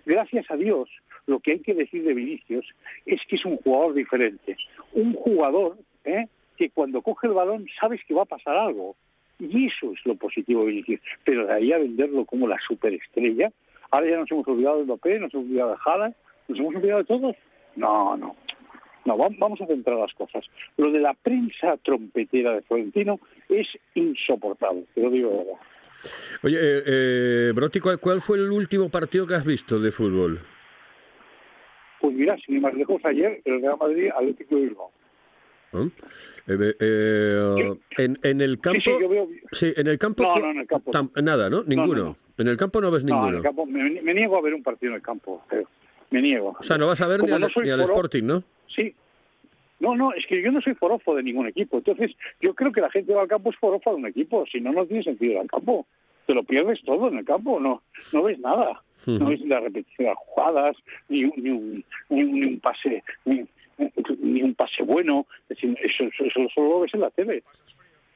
Gracias 0.05 0.49
a 0.49 0.55
Dios, 0.55 0.89
lo 1.25 1.39
que 1.39 1.53
hay 1.53 1.59
que 1.59 1.73
decir 1.73 2.03
de 2.03 2.13
Vinicius 2.13 2.65
es 3.05 3.19
que 3.27 3.35
es 3.35 3.45
un 3.45 3.57
jugador 3.57 3.93
diferente. 3.93 4.55
Un 4.93 5.13
jugador 5.13 5.77
¿eh? 6.05 6.27
que 6.55 6.69
cuando 6.69 7.01
coge 7.01 7.27
el 7.27 7.33
balón 7.33 7.67
sabes 7.79 8.01
que 8.07 8.13
va 8.13 8.21
a 8.21 8.25
pasar 8.25 8.55
algo. 8.55 8.95
Y 9.39 9.67
eso 9.67 9.91
es 9.91 9.99
lo 10.05 10.15
positivo 10.15 10.61
de 10.61 10.67
Vinicius. 10.71 11.01
Pero 11.23 11.45
de 11.47 11.53
ahí 11.53 11.71
a 11.73 11.77
venderlo 11.77 12.25
como 12.25 12.47
la 12.47 12.57
superestrella, 12.67 13.51
ahora 13.91 14.09
ya 14.09 14.17
nos 14.17 14.31
hemos 14.31 14.47
olvidado 14.47 14.77
de 14.79 14.83
Mbappé, 14.85 15.19
nos 15.19 15.33
hemos 15.33 15.45
olvidado 15.45 15.69
de 15.71 15.77
Haaland, 15.85 16.15
nos 16.47 16.59
hemos 16.59 16.75
olvidado 16.75 16.99
de 16.99 17.05
todos. 17.05 17.35
No, 17.75 18.15
no. 18.17 18.35
No, 19.05 19.17
va- 19.17 19.29
vamos 19.37 19.61
a 19.61 19.67
centrar 19.67 19.97
las 19.97 20.13
cosas. 20.15 20.43
Lo 20.77 20.91
de 20.91 20.99
la 20.99 21.13
prensa 21.13 21.77
trompetera 21.83 22.53
de 22.55 22.61
Florentino 22.63 23.19
es 23.49 23.67
insoportable, 23.93 24.85
te 24.95 25.01
lo 25.01 25.11
digo 25.11 25.29
de 25.29 25.37
verdad. 25.37 25.59
Oye, 26.43 26.57
eh, 26.59 26.83
eh, 27.51 27.79
¿cuál, 27.81 27.99
cuál 27.99 28.21
fue 28.21 28.37
el 28.37 28.51
último 28.51 28.89
partido 28.89 29.27
que 29.27 29.35
has 29.35 29.45
visto 29.45 29.79
de 29.79 29.91
fútbol? 29.91 30.39
Pues 32.01 32.15
mira, 32.15 32.35
sin 32.45 32.55
ir 32.55 32.61
más 32.61 32.73
lejos, 32.73 33.03
ayer 33.05 33.41
el 33.45 33.61
Real 33.61 33.77
Madrid 33.79 34.09
Atlético 34.15 34.55
de 34.55 34.61
Bilbao. 34.61 34.91
¿No? 35.75 35.91
Eh, 36.47 36.75
eh, 36.79 37.73
en, 37.97 38.19
en 38.23 38.41
el 38.41 38.59
campo... 38.59 38.79
Sí, 38.83 38.91
sí, 38.91 38.97
yo 39.01 39.09
veo... 39.09 39.27
Sí, 39.51 39.73
en 39.75 39.87
el 39.87 39.97
campo... 39.97 40.23
No, 40.23 40.37
no, 40.39 40.51
en 40.51 40.57
el 40.59 40.67
campo 40.67 40.91
no. 40.93 40.99
tam- 41.09 41.21
nada, 41.23 41.49
¿no? 41.49 41.63
Ninguno. 41.63 42.03
no. 42.03 42.17
En 42.37 42.47
el 42.47 42.57
campo 42.57 42.81
no 42.81 42.91
ves 42.91 43.01
en 43.03 43.07
ninguno. 43.07 43.37
el 43.37 43.43
campo, 43.43 43.65
me, 43.65 44.01
me 44.01 44.13
niego 44.13 44.37
a 44.37 44.41
ver 44.41 44.53
un 44.53 44.61
partido 44.61 44.91
en 44.91 44.97
el 44.97 45.01
campo. 45.01 45.43
creo. 45.47 45.67
me 46.11 46.21
niego. 46.21 46.55
O 46.59 46.63
sea, 46.63 46.77
no 46.77 46.87
vas 46.87 47.01
a 47.01 47.07
ver 47.07 47.19
Como 47.21 47.37
ni 47.37 47.43
al, 47.69 47.77
ni 47.79 47.83
Sporting, 47.83 48.23
¿no? 48.23 48.43
Sí. 48.67 48.93
No, 49.79 49.95
no, 49.95 50.13
es 50.13 50.25
que 50.27 50.41
yo 50.41 50.51
no 50.51 50.61
soy 50.61 50.73
forofo 50.75 51.15
de 51.15 51.23
ningún 51.23 51.47
equipo. 51.47 51.77
Entonces, 51.77 52.11
yo 52.41 52.53
creo 52.53 52.71
que 52.71 52.81
la 52.81 52.89
gente 52.91 53.13
va 53.13 53.21
al 53.23 53.27
campo 53.27 53.49
es 53.49 53.57
forofo 53.57 53.91
de 53.91 53.97
un 53.97 54.05
equipo. 54.07 54.45
Si 54.51 54.61
no, 54.61 54.71
no 54.71 54.85
tiene 54.85 55.03
sentido 55.03 55.33
ir 55.33 55.37
al 55.39 55.47
campo. 55.47 55.85
Te 56.27 56.33
lo 56.33 56.43
pierdes 56.43 56.81
todo 56.83 57.07
en 57.07 57.17
el 57.19 57.25
campo. 57.25 57.59
No, 57.59 57.81
no 58.13 58.23
ves 58.23 58.39
nada. 58.39 58.81
No 59.05 59.27
ves 59.27 59.41
la 59.41 59.59
repetición 59.59 60.05
de 60.05 60.13
las 60.13 60.17
jugadas, 60.17 60.75
ni 61.09 61.25
un, 61.25 61.33
ni 61.37 61.49
un, 61.51 61.85
ni 62.09 62.23
un, 62.23 62.31
ni 62.39 62.45
un 62.47 62.59
pase, 62.59 63.03
ni, 63.25 63.45
ni 64.19 64.41
un 64.41 64.55
pase 64.55 64.83
bueno. 64.83 65.25
Es 65.43 65.57
decir, 65.57 65.77
eso, 65.81 66.03
solo 66.53 66.69
lo 66.69 66.79
ves 66.81 66.93
en 66.93 67.01
la 67.01 67.09
tele. 67.11 67.43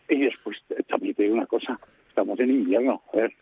Y 0.10 0.22
después 0.22 0.58
también 0.88 1.14
te 1.16 1.24
digo 1.24 1.36
una 1.36 1.46
cosa. 1.46 1.80
Estamos 2.08 2.40
en 2.40 2.50
invierno. 2.50 3.02
A 3.14 3.18
ver, 3.18 3.34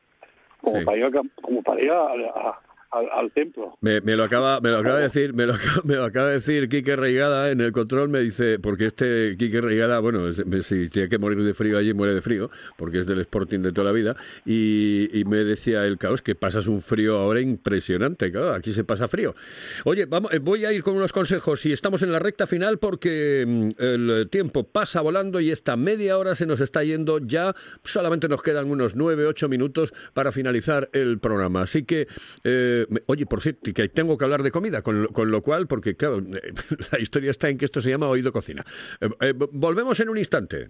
como 0.61 0.79
Sí. 0.79 0.85
para 0.85 0.97
ir, 0.97 1.11
camp- 1.11 1.41
como 1.41 1.61
para 1.63 1.81
ir 1.81 1.91
a- 1.91 2.11
a- 2.49 2.59
al- 2.91 3.09
al 3.11 3.31
templo. 3.31 3.77
Me, 3.81 4.01
me 4.01 4.15
lo 4.15 4.23
acaba, 4.23 4.59
me 4.61 4.69
lo 4.69 4.77
acaba 4.77 4.97
de 4.97 5.03
decir, 5.03 5.33
me 5.33 5.45
lo, 5.45 5.53
me 5.83 5.95
lo 5.95 6.05
acaba 6.05 6.27
de 6.27 6.33
decir 6.35 6.69
Quique 6.69 6.95
Reigada 6.95 7.51
en 7.51 7.61
el 7.61 7.71
control, 7.71 8.09
me 8.09 8.19
dice, 8.21 8.59
porque 8.59 8.85
este 8.85 9.35
Quique 9.37 9.61
Reigada, 9.61 9.99
bueno, 9.99 10.27
es- 10.27 10.43
si 10.65 10.89
tiene 10.89 11.09
que 11.09 11.17
morir 11.17 11.43
de 11.43 11.53
frío 11.53 11.77
allí, 11.77 11.93
muere 11.93 12.13
de 12.13 12.21
frío, 12.21 12.49
porque 12.77 12.99
es 12.99 13.05
del 13.07 13.19
Sporting 13.21 13.59
de 13.59 13.71
toda 13.71 13.85
la 13.85 13.91
vida, 13.91 14.15
y, 14.45 15.09
y 15.17 15.25
me 15.25 15.37
decía 15.37 15.85
el 15.85 15.97
caos 15.97 16.21
que 16.21 16.35
pasas 16.35 16.67
un 16.67 16.81
frío 16.81 17.17
ahora 17.17 17.41
impresionante, 17.41 18.31
claro, 18.31 18.53
aquí 18.53 18.71
se 18.71 18.83
pasa 18.83 19.07
frío. 19.07 19.35
Oye, 19.83 20.05
vamos, 20.05 20.33
eh, 20.33 20.39
voy 20.39 20.65
a 20.65 20.71
ir 20.71 20.83
con 20.83 20.95
unos 20.95 21.11
consejos, 21.13 21.65
y 21.65 21.71
estamos 21.73 22.01
en 22.03 22.11
la 22.11 22.19
recta 22.19 22.47
final 22.47 22.77
porque 22.79 23.43
mm, 23.47 23.69
el 23.83 24.27
tiempo 24.29 24.63
pasa 24.65 25.01
volando 25.01 25.39
y 25.39 25.51
esta 25.51 25.75
media 25.75 26.17
hora 26.17 26.35
se 26.35 26.45
nos 26.45 26.61
está 26.61 26.83
yendo 26.83 27.19
ya, 27.19 27.53
solamente 27.83 28.27
nos 28.29 28.41
quedan 28.41 28.69
unos 28.69 28.95
nueve, 28.95 29.25
ocho 29.25 29.49
minutos 29.49 29.93
para 30.13 30.31
finalizar 30.31 30.89
el 30.93 31.19
programa, 31.19 31.61
así 31.63 31.83
que... 31.83 32.07
eh, 32.43 32.76
oye, 33.07 33.25
por 33.25 33.41
cierto, 33.41 33.71
que 33.73 33.89
tengo 33.89 34.17
que 34.17 34.23
hablar 34.25 34.43
de 34.43 34.51
comida, 34.51 34.81
con 34.81 35.03
lo, 35.03 35.09
con 35.09 35.31
lo 35.31 35.41
cual, 35.41 35.67
porque 35.67 35.95
claro, 35.95 36.19
eh, 36.19 36.53
la 36.91 36.99
historia 36.99 37.31
está 37.31 37.49
en 37.49 37.57
que 37.57 37.65
esto 37.65 37.81
se 37.81 37.89
llama 37.89 38.07
Oído 38.07 38.31
Cocina. 38.31 38.65
Eh, 39.01 39.09
eh, 39.21 39.33
volvemos 39.35 39.99
en 39.99 40.09
un 40.09 40.17
instante. 40.17 40.69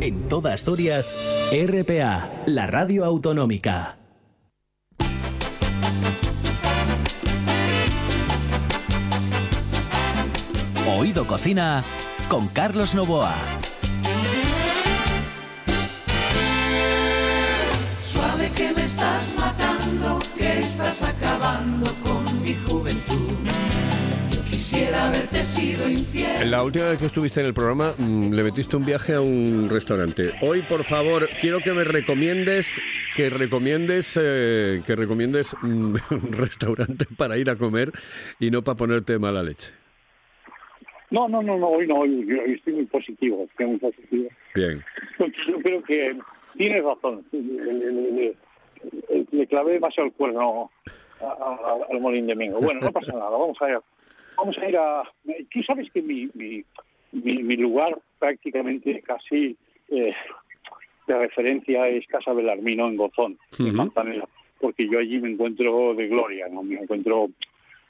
En 0.00 0.28
toda 0.28 0.52
Asturias, 0.52 1.16
RPA, 1.52 2.30
la 2.46 2.66
radio 2.66 3.04
autonómica. 3.04 3.98
Oído 10.98 11.26
Cocina 11.26 11.84
con 12.28 12.48
Carlos 12.48 12.94
Novoa. 12.94 13.34
Suave 18.02 18.50
que 18.56 18.72
me 18.72 18.84
estás 18.84 19.34
matando, 19.36 20.20
que 20.36 20.60
estás 20.60 21.02
acabando 21.04 21.94
con 22.02 22.42
mi 22.42 22.54
juventud. 22.54 23.71
Quisiera 24.72 25.06
haberte 25.08 25.44
sido 25.44 25.86
infiel. 25.86 26.50
La 26.50 26.62
última 26.62 26.88
vez 26.88 26.98
que 26.98 27.04
estuviste 27.04 27.40
en 27.40 27.46
el 27.46 27.52
programa 27.52 27.92
mm, 27.98 28.32
le 28.32 28.42
metiste 28.42 28.74
un 28.74 28.86
viaje 28.86 29.12
a 29.12 29.20
un 29.20 29.68
restaurante. 29.68 30.30
Hoy, 30.40 30.60
por 30.62 30.82
favor, 30.84 31.28
quiero 31.42 31.58
que 31.60 31.72
me 31.74 31.84
recomiendes 31.84 32.80
que 33.14 33.28
recomiendes 33.28 34.18
eh, 34.18 34.80
que 34.86 34.96
recomiendes 34.96 35.52
un 35.62 35.98
restaurante 36.30 37.04
para 37.18 37.36
ir 37.36 37.50
a 37.50 37.56
comer 37.56 37.92
y 38.40 38.50
no 38.50 38.62
para 38.62 38.78
ponerte 38.78 39.18
mala 39.18 39.42
leche. 39.42 39.74
No, 41.10 41.28
no, 41.28 41.42
no, 41.42 41.58
no, 41.58 41.68
hoy 41.68 41.86
no, 41.86 41.96
hoy, 41.96 42.26
estoy 42.46 42.72
muy 42.72 42.86
positivo, 42.86 43.44
estoy 43.50 43.66
muy 43.66 43.76
positivo. 43.78 44.30
Bien. 44.54 44.82
Porque 45.18 45.36
yo 45.48 45.58
creo 45.58 45.82
que 45.82 46.16
tienes 46.56 46.82
razón. 46.82 47.22
Le, 47.30 47.40
le- 47.74 48.34
le- 49.32 49.46
clavé 49.48 49.74
demasiado 49.74 50.06
el 50.08 50.14
cuerno 50.14 50.70
al 51.90 52.00
Molín 52.00 52.26
de 52.26 52.34
Mingo. 52.34 52.58
Bueno, 52.58 52.80
no 52.80 52.90
pasa 52.90 53.12
nada, 53.12 53.28
vamos 53.28 53.58
a 53.60 53.68
ir. 53.68 53.78
Vamos 54.36 54.56
a 54.58 54.68
ir 54.68 54.76
a... 54.76 55.02
Tú 55.50 55.62
sabes 55.62 55.90
que 55.92 56.02
mi, 56.02 56.28
mi, 56.34 56.64
mi, 57.12 57.42
mi 57.42 57.56
lugar 57.56 57.98
prácticamente 58.18 59.00
casi 59.02 59.56
eh, 59.88 60.14
de 61.06 61.18
referencia 61.18 61.88
es 61.88 62.06
Casa 62.06 62.32
Belarmino 62.32 62.88
en 62.88 62.96
Gozón, 62.96 63.38
en. 63.58 63.74
Manzanera, 63.74 64.26
porque 64.60 64.88
yo 64.88 64.98
allí 64.98 65.18
me 65.18 65.30
encuentro 65.30 65.94
de 65.94 66.08
gloria, 66.08 66.48
¿no? 66.48 66.62
Me 66.62 66.76
encuentro... 66.76 67.28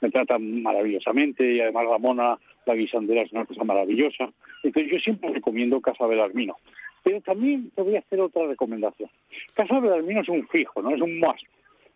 Me 0.01 0.11
tratan 0.11 0.61
maravillosamente 0.61 1.49
y 1.49 1.61
además 1.61 1.85
Ramona, 1.87 2.37
la 2.65 2.75
guisandera, 2.75 3.21
es 3.21 3.31
una 3.31 3.45
cosa 3.45 3.63
maravillosa. 3.63 4.29
Entonces 4.61 4.91
yo 4.91 4.99
siempre 4.99 5.29
recomiendo 5.29 5.79
Casa 5.79 6.05
Belarmino. 6.05 6.57
Pero 7.03 7.21
también 7.21 7.69
te 7.73 7.81
voy 7.81 7.95
a 7.95 7.99
hacer 7.99 8.19
otra 8.19 8.45
recomendación. 8.45 9.09
Casa 9.53 9.79
Belarmino 9.79 10.19
es 10.19 10.27
un 10.27 10.45
fijo, 10.49 10.81
no 10.81 10.93
es 10.93 11.01
un 11.01 11.19
must. 11.19 11.45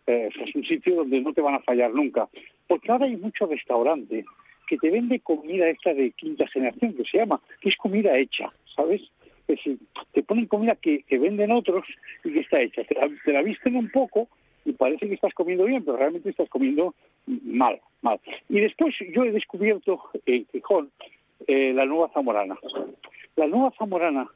Eh, 0.08 0.30
es 0.42 0.54
un 0.54 0.64
sitio 0.64 0.96
donde 0.96 1.20
no 1.20 1.34
te 1.34 1.42
van 1.42 1.56
a 1.56 1.60
fallar 1.60 1.92
nunca. 1.92 2.28
Porque 2.66 2.90
ahora 2.90 3.04
hay 3.04 3.16
mucho 3.16 3.46
restaurante 3.46 4.24
que 4.66 4.78
te 4.78 4.90
vende 4.90 5.20
comida 5.20 5.68
esta 5.68 5.92
de 5.92 6.12
quinta 6.12 6.46
generación, 6.48 6.94
que 6.94 7.04
se 7.04 7.18
llama, 7.18 7.40
que 7.60 7.68
es 7.68 7.76
comida 7.76 8.16
hecha, 8.16 8.50
¿sabes? 8.74 9.02
Es 9.46 9.56
decir, 9.56 9.78
te 10.12 10.22
ponen 10.22 10.46
comida 10.46 10.76
que, 10.76 11.04
venden 11.10 11.52
otros 11.52 11.84
y 12.24 12.32
que 12.32 12.40
está 12.40 12.60
hecha. 12.60 12.84
Te 12.84 12.94
la, 12.94 13.10
te 13.22 13.32
la 13.32 13.42
visten 13.42 13.76
un 13.76 13.90
poco 13.90 14.28
y 14.64 14.72
parece 14.72 15.08
que 15.08 15.14
estás 15.14 15.34
comiendo 15.34 15.64
bien, 15.64 15.84
pero 15.84 15.98
realmente 15.98 16.30
estás 16.30 16.48
comiendo 16.48 16.94
mal, 17.26 17.78
mal. 18.00 18.18
Y 18.48 18.60
después 18.60 18.94
yo 19.14 19.24
he 19.24 19.32
descubierto 19.32 20.04
en 20.24 20.46
Gijón 20.52 20.90
eh, 21.46 21.72
la 21.74 21.84
nueva 21.84 22.08
zamorana. 22.14 22.58
La 23.36 23.46
nueva 23.46 23.72
zamorana, 23.78 24.26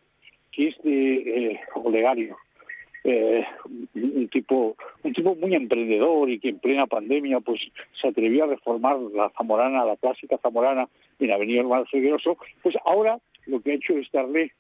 que 0.51 0.69
es 0.69 0.83
de 0.83 1.53
eh, 1.53 1.61
Olegario, 1.75 2.37
eh, 3.05 3.45
un 3.95 4.29
tipo 4.29 4.77
un 5.03 5.13
tipo 5.13 5.35
muy 5.35 5.55
emprendedor 5.55 6.31
y 6.31 6.39
que 6.39 6.51
en 6.51 6.59
plena 6.59 6.87
pandemia 6.87 7.41
pues 7.41 7.61
se 8.01 8.09
atrevió 8.09 8.45
a 8.45 8.49
reformar 8.49 8.99
la 8.99 9.31
zamorana, 9.31 9.85
la 9.85 9.97
clásica 9.97 10.39
zamorana 10.39 10.89
en 11.19 11.31
Avenida 11.33 11.61
Hermano 11.61 11.85
Figueroso, 11.87 12.37
pues 12.63 12.77
ahora 12.85 13.19
lo 13.47 13.61
que 13.61 13.73
ha 13.73 13.75
hecho 13.75 13.95
es 13.97 14.11
darle 14.13 14.53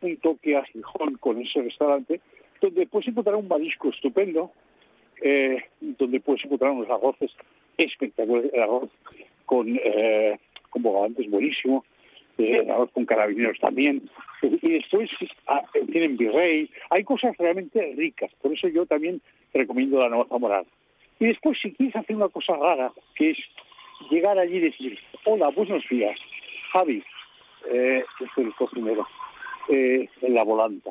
un 0.00 0.16
toque 0.18 0.56
a 0.56 0.64
Gijón 0.64 1.16
con 1.18 1.40
ese 1.40 1.62
restaurante, 1.62 2.20
donde 2.60 2.86
puedes 2.86 3.08
encontrar 3.08 3.36
un 3.36 3.48
marisco 3.48 3.88
estupendo, 3.90 4.50
eh, 5.22 5.62
donde 5.80 6.20
puedes 6.20 6.44
encontrar 6.44 6.72
unos 6.72 6.90
arroces 6.90 7.30
espectaculares, 7.78 8.52
el 8.52 8.62
arroz 8.62 8.90
con, 9.46 9.68
eh, 9.82 10.38
con 10.70 10.82
buenísimo, 10.82 11.84
con 12.92 13.06
carabineros 13.06 13.58
también, 13.60 14.08
y 14.42 14.72
después 14.72 15.10
ah, 15.46 15.62
tienen 15.90 16.16
virrey, 16.16 16.70
hay 16.90 17.04
cosas 17.04 17.36
realmente 17.38 17.94
ricas, 17.96 18.30
por 18.42 18.52
eso 18.52 18.68
yo 18.68 18.86
también 18.86 19.20
recomiendo 19.52 20.00
la 20.00 20.08
Nueva 20.08 20.26
Zamorana. 20.28 20.68
Y 21.20 21.26
después 21.26 21.58
si 21.60 21.72
quieres 21.72 21.96
hacer 21.96 22.16
una 22.16 22.28
cosa 22.28 22.56
rara, 22.56 22.92
que 23.14 23.30
es 23.30 23.38
llegar 24.10 24.38
allí 24.38 24.56
y 24.56 24.60
decir, 24.60 24.98
hola, 25.24 25.48
buenos 25.48 25.84
días, 25.88 26.18
Javi, 26.72 27.02
eh, 27.70 28.04
es 28.20 28.30
el 28.36 28.52
cocinero, 28.54 29.06
eh, 29.68 30.08
en 30.20 30.34
la 30.34 30.42
volanta. 30.42 30.90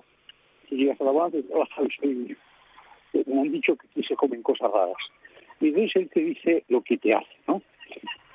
Y 0.69 0.77
llegas 0.77 0.99
a 1.01 1.03
la 1.03 1.11
volanta 1.11 1.37
y 1.37 2.07
dices, 2.07 2.37
me 3.27 3.41
han 3.41 3.51
dicho 3.51 3.75
que 3.75 3.87
aquí 3.87 4.03
se 4.03 4.15
comen 4.15 4.41
cosas 4.41 4.71
raras. 4.71 4.95
Y 5.59 5.67
entonces 5.67 5.95
él 5.95 6.09
te 6.09 6.19
dice 6.21 6.63
lo 6.69 6.81
que 6.81 6.97
te 6.97 7.13
hace, 7.13 7.35
¿no? 7.47 7.61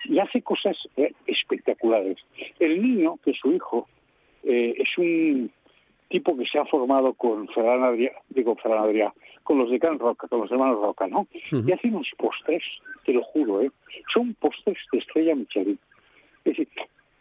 Y 0.04 0.18
hace 0.18 0.42
cosas 0.42 0.76
eh, 0.96 1.12
espectaculares. 1.26 2.18
El 2.58 2.82
niño, 2.82 3.18
que 3.24 3.32
es 3.32 3.38
su 3.38 3.52
hijo, 3.52 3.88
eh, 4.44 4.74
es 4.78 4.98
un 4.98 5.50
tipo 6.08 6.36
que 6.36 6.46
se 6.46 6.58
ha 6.58 6.64
formado 6.64 7.12
con 7.14 7.48
Ferran 7.48 7.82
Adrià, 7.82 8.12
digo 8.30 8.56
Ferran 8.56 8.84
Adrià, 8.84 9.12
con 9.42 9.58
los 9.58 9.70
de 9.70 9.78
Can 9.78 9.98
Roca, 9.98 10.28
con 10.28 10.40
los 10.40 10.50
hermanos 10.50 10.80
Roca, 10.80 11.06
¿no? 11.06 11.26
Y 11.50 11.72
hace 11.72 11.88
unos 11.88 12.08
postres, 12.16 12.62
te 13.04 13.12
lo 13.12 13.22
juro, 13.22 13.62
¿eh? 13.62 13.70
Son 14.12 14.34
postres 14.34 14.78
de 14.92 14.98
estrella 14.98 15.34
Michelin. 15.34 15.78
Es 16.44 16.56
decir, 16.56 16.68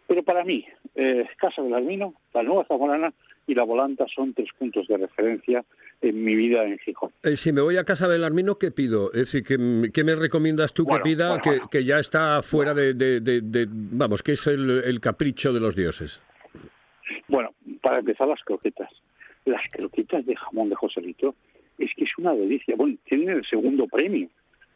pero 0.08 0.24
para 0.24 0.44
mí, 0.46 0.66
eh, 0.96 1.26
Casa 1.38 1.62
del 1.62 1.74
Almino, 1.74 2.13
la 2.34 2.44
Nueva 2.44 2.66
Zamorana 2.66 3.13
y 3.46 3.56
la 3.56 3.63
Volanta 3.63 4.06
son 4.13 4.34
tres 4.34 4.50
puntos 4.58 4.88
de 4.88 4.98
referencia 4.98 5.66
en 6.02 6.24
mi 6.24 6.36
vida 6.36 6.64
en 6.66 6.78
Gijón. 6.80 7.12
Eh, 7.24 7.36
si 7.36 7.52
me 7.52 7.62
voy 7.62 7.78
a 7.78 7.84
Casa 7.84 8.08
del 8.08 8.24
Armino, 8.24 8.56
¿qué 8.58 8.72
pido? 8.72 9.12
Es 9.14 9.32
decir, 9.32 9.44
¿qué, 9.44 9.90
qué 9.92 10.04
me 10.04 10.16
recomiendas 10.16 10.74
tú 10.74 10.84
Bueno, 10.86 11.04
que 11.04 11.10
pida 11.10 11.28
bueno, 11.30 11.44
que, 11.44 11.50
bueno. 11.50 11.70
que 11.72 11.84
ya 11.84 12.00
está 12.00 12.42
fuera 12.42 12.74
de, 12.74 12.94
de- 12.94 13.20
de- 13.20 13.42
de- 13.42 13.68
vamos, 13.70 14.22
que 14.22 14.34
es 14.34 14.46
el, 14.48 14.70
el 14.86 15.00
capricho 15.00 15.52
de 15.54 15.60
los 15.60 15.76
dioses? 15.76 16.22
Bueno, 17.28 17.50
para 17.82 18.00
empezar 18.00 18.28
las 18.28 18.42
croquetas. 18.44 18.90
Las 19.46 19.62
croquetas 19.72 20.26
de 20.26 20.36
jamón 20.36 20.70
de 20.70 20.76
Joselito 20.76 21.36
es 21.78 21.90
que 21.96 22.04
es 22.04 22.12
una 22.18 22.34
delicia. 22.34 22.76
Bueno, 22.76 22.98
tienen 23.06 23.30
el 23.30 23.46
segundo 23.46 23.88
premio, 23.88 24.30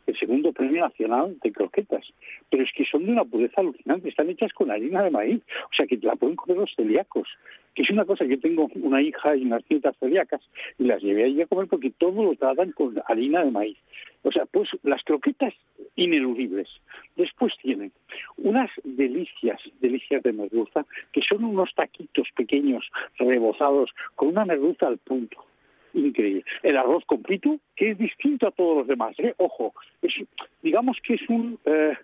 el 0.07 0.17
segundo 0.17 0.51
premio 0.51 0.81
nacional 0.81 1.37
de 1.41 1.51
croquetas, 1.51 2.05
pero 2.49 2.63
es 2.63 2.69
que 2.75 2.85
son 2.85 3.05
de 3.05 3.11
una 3.11 3.25
pureza 3.25 3.61
alucinante, 3.61 4.09
están 4.09 4.29
hechas 4.29 4.53
con 4.53 4.71
harina 4.71 5.03
de 5.03 5.11
maíz, 5.11 5.41
o 5.71 5.75
sea 5.75 5.85
que 5.85 5.97
la 5.97 6.15
pueden 6.15 6.35
comer 6.35 6.57
los 6.57 6.73
celíacos, 6.75 7.27
que 7.75 7.83
es 7.83 7.89
una 7.89 8.05
cosa, 8.05 8.25
yo 8.25 8.39
tengo 8.39 8.69
una 8.75 9.01
hija 9.01 9.35
y 9.35 9.43
unas 9.43 9.63
nietas 9.69 9.95
celíacas 9.97 10.41
y 10.77 10.85
las 10.85 11.01
llevé 11.01 11.25
allí 11.25 11.41
a 11.41 11.47
comer 11.47 11.67
porque 11.67 11.91
todo 11.91 12.23
lo 12.23 12.35
tratan 12.35 12.71
con 12.71 13.01
harina 13.07 13.43
de 13.43 13.51
maíz. 13.51 13.77
O 14.23 14.31
sea, 14.31 14.45
pues 14.45 14.69
las 14.83 15.01
croquetas 15.03 15.53
ineludibles. 15.95 16.67
Después 17.15 17.53
tienen 17.61 17.91
unas 18.37 18.69
delicias, 18.83 19.59
delicias 19.79 20.21
de 20.23 20.33
merluza, 20.33 20.85
que 21.11 21.21
son 21.21 21.43
unos 21.43 21.73
taquitos 21.73 22.27
pequeños, 22.35 22.89
rebozados, 23.17 23.91
con 24.15 24.29
una 24.29 24.45
merluza 24.45 24.87
al 24.87 24.97
punto. 24.99 25.43
Increíble. 25.93 26.45
El 26.63 26.77
arroz 26.77 27.03
con 27.05 27.21
que 27.23 27.91
es 27.91 27.97
distinto 27.97 28.47
a 28.47 28.51
todos 28.51 28.77
los 28.77 28.87
demás. 28.87 29.13
¿eh? 29.19 29.33
Ojo, 29.37 29.73
es, 30.01 30.13
digamos 30.61 30.97
que 31.03 31.15
es 31.15 31.29
un... 31.29 31.59
eh, 31.65 31.97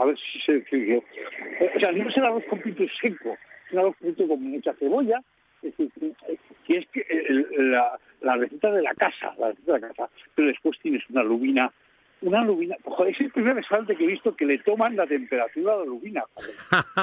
a 0.00 0.04
ver 0.04 0.16
si 0.18 0.40
se 0.40 0.52
decide. 0.54 1.02
Eh, 1.60 1.70
o 1.76 1.80
sea, 1.80 1.92
no 1.92 2.08
es 2.08 2.16
el 2.16 2.24
arroz 2.24 2.44
con 2.48 2.60
pitu 2.60 2.86
seco, 3.00 3.36
es 3.66 3.72
un 3.72 3.78
arroz 3.78 3.96
con 3.96 4.08
pitu 4.10 4.28
con 4.28 4.42
mucha 4.42 4.72
cebolla, 4.74 5.22
es 5.62 5.76
decir, 5.76 6.14
que 6.66 6.76
es 6.78 6.86
la, 7.58 7.98
la 8.20 8.36
receta 8.36 8.72
de 8.72 8.82
la 8.82 8.94
casa, 8.94 9.34
la 9.38 9.48
receta 9.48 9.74
de 9.74 9.80
la 9.80 9.88
casa, 9.88 10.10
pero 10.34 10.48
después 10.48 10.78
tienes 10.80 11.02
una 11.10 11.22
lubina, 11.22 11.72
una 12.22 12.42
lubina, 12.42 12.76
es 13.06 13.20
el 13.20 13.30
primer 13.30 13.56
restaurante 13.56 13.96
que 13.96 14.04
he 14.04 14.08
visto 14.08 14.34
que 14.34 14.46
le 14.46 14.58
toman 14.58 14.96
la 14.96 15.06
temperatura 15.06 15.74
a 15.74 15.78
la 15.78 15.84
lubina, 15.84 16.24
joder. 16.34 16.54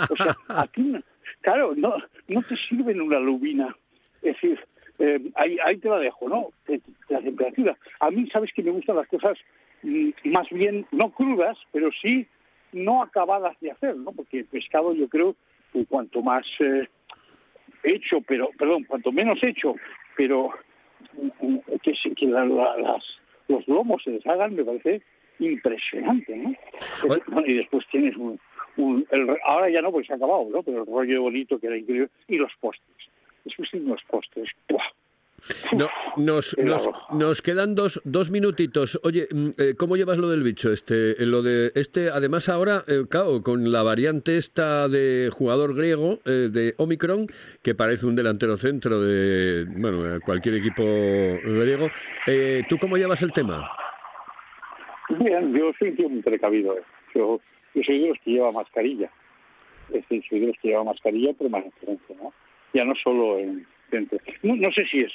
O 0.09 0.15
sea, 0.15 0.35
aquí, 0.61 0.95
claro, 1.41 1.73
no, 1.75 1.95
no 2.27 2.41
te 2.41 2.55
sirven 2.55 3.01
una 3.01 3.19
lubina, 3.19 3.75
es 4.21 4.33
decir, 4.33 4.59
eh, 5.01 5.19
ahí, 5.35 5.57
ahí 5.65 5.77
te 5.77 5.89
la 5.89 5.99
dejo, 5.99 6.29
¿no? 6.29 6.47
La 7.09 7.19
temperatura. 7.19 7.77
A 7.99 8.09
mí, 8.11 8.29
sabes 8.31 8.51
que 8.53 8.63
me 8.63 8.71
gustan 8.71 8.95
las 8.95 9.07
cosas 9.07 9.37
mm, 9.83 10.09
más 10.25 10.47
bien, 10.49 10.85
no 10.91 11.09
crudas, 11.11 11.57
pero 11.71 11.89
sí 12.01 12.25
no 12.71 13.01
acabadas 13.03 13.59
de 13.59 13.71
hacer, 13.71 13.95
¿no? 13.97 14.11
Porque 14.11 14.39
el 14.39 14.45
pescado 14.45 14.93
yo 14.93 15.07
creo 15.09 15.35
que 15.73 15.85
cuanto 15.85 16.21
más 16.21 16.45
eh, 16.59 16.87
hecho, 17.83 18.21
pero, 18.27 18.49
perdón, 18.57 18.83
cuanto 18.85 19.11
menos 19.11 19.41
hecho, 19.43 19.75
pero 20.15 20.51
mm, 21.13 21.45
mm, 21.47 21.59
que, 21.83 21.93
se- 21.95 22.13
que 22.15 22.27
la- 22.27 22.45
la- 22.45 22.77
las, 22.77 23.03
los 23.47 23.67
lomos 23.67 24.01
se 24.03 24.11
deshagan, 24.11 24.55
me 24.55 24.63
parece 24.63 25.01
impresionante, 25.39 26.35
¿no? 26.37 26.53
Bueno. 27.07 27.23
Bueno, 27.27 27.47
y 27.47 27.55
después 27.55 27.85
tienes 27.91 28.15
un, 28.15 28.39
un- 28.77 29.05
el 29.11 29.27
re- 29.27 29.39
ahora 29.45 29.69
ya 29.69 29.81
no, 29.81 29.91
porque 29.91 30.07
se 30.07 30.13
ha 30.13 30.17
acabado, 30.17 30.47
¿no? 30.51 30.61
Pero 30.63 30.81
el 30.81 30.85
rollo 30.87 31.23
bonito 31.23 31.59
que 31.59 31.67
era 31.67 31.77
increíble, 31.77 32.09
y 32.27 32.37
los 32.37 32.51
postres. 32.59 33.00
Tienes 33.43 33.87
los 33.87 34.01
postres. 34.03 34.49
¡buah! 34.69 34.83
No, 35.73 35.89
nos, 36.17 36.55
nos, 36.57 36.89
nos 37.11 37.41
quedan 37.41 37.75
dos, 37.75 38.01
dos 38.05 38.29
minutitos. 38.29 38.99
Oye, 39.03 39.27
mm, 39.31 39.49
eh, 39.57 39.73
¿cómo 39.77 39.95
llevas 39.95 40.17
lo 40.17 40.29
del 40.29 40.43
bicho? 40.43 40.71
Este, 40.71 41.11
eh, 41.11 41.25
lo 41.25 41.41
de 41.41 41.71
este, 41.75 42.09
además 42.09 42.49
ahora, 42.49 42.83
eh, 42.87 43.05
claro, 43.09 43.41
con 43.41 43.71
la 43.71 43.83
variante 43.83 44.37
esta 44.37 44.87
de 44.87 45.29
jugador 45.31 45.75
griego 45.75 46.19
eh, 46.25 46.49
de 46.51 46.75
Omicron, 46.77 47.27
que 47.63 47.75
parece 47.75 48.05
un 48.05 48.15
delantero 48.15 48.57
centro 48.57 49.01
de, 49.01 49.65
bueno, 49.65 50.19
cualquier 50.23 50.55
equipo 50.55 50.83
griego. 50.83 51.89
Eh, 52.27 52.63
¿Tú 52.69 52.77
cómo 52.77 52.97
llevas 52.97 53.23
el 53.23 53.33
tema? 53.33 53.71
Bien, 55.09 55.53
yo 55.53 55.71
soy 55.79 55.95
un 55.99 56.21
precavido. 56.21 56.77
¿eh? 56.77 56.83
Yo, 57.15 57.39
yo 57.73 57.81
soy 57.83 57.99
de 57.99 58.09
los 58.09 58.17
que 58.23 58.31
lleva 58.31 58.51
mascarilla. 58.51 59.09
Es 59.87 60.07
decir, 60.07 60.23
soy 60.29 60.39
de 60.39 60.47
los 60.47 60.57
que 60.61 60.69
lleva 60.69 60.83
mascarilla 60.83 61.33
permanentemente, 61.33 62.15
¿no? 62.15 62.31
Ya 62.73 62.85
no 62.85 62.93
solo 62.95 63.39
en 63.39 63.65
dentro. 63.89 64.19
No, 64.43 64.55
no 64.55 64.71
sé 64.71 64.85
si 64.85 65.01
es 65.01 65.11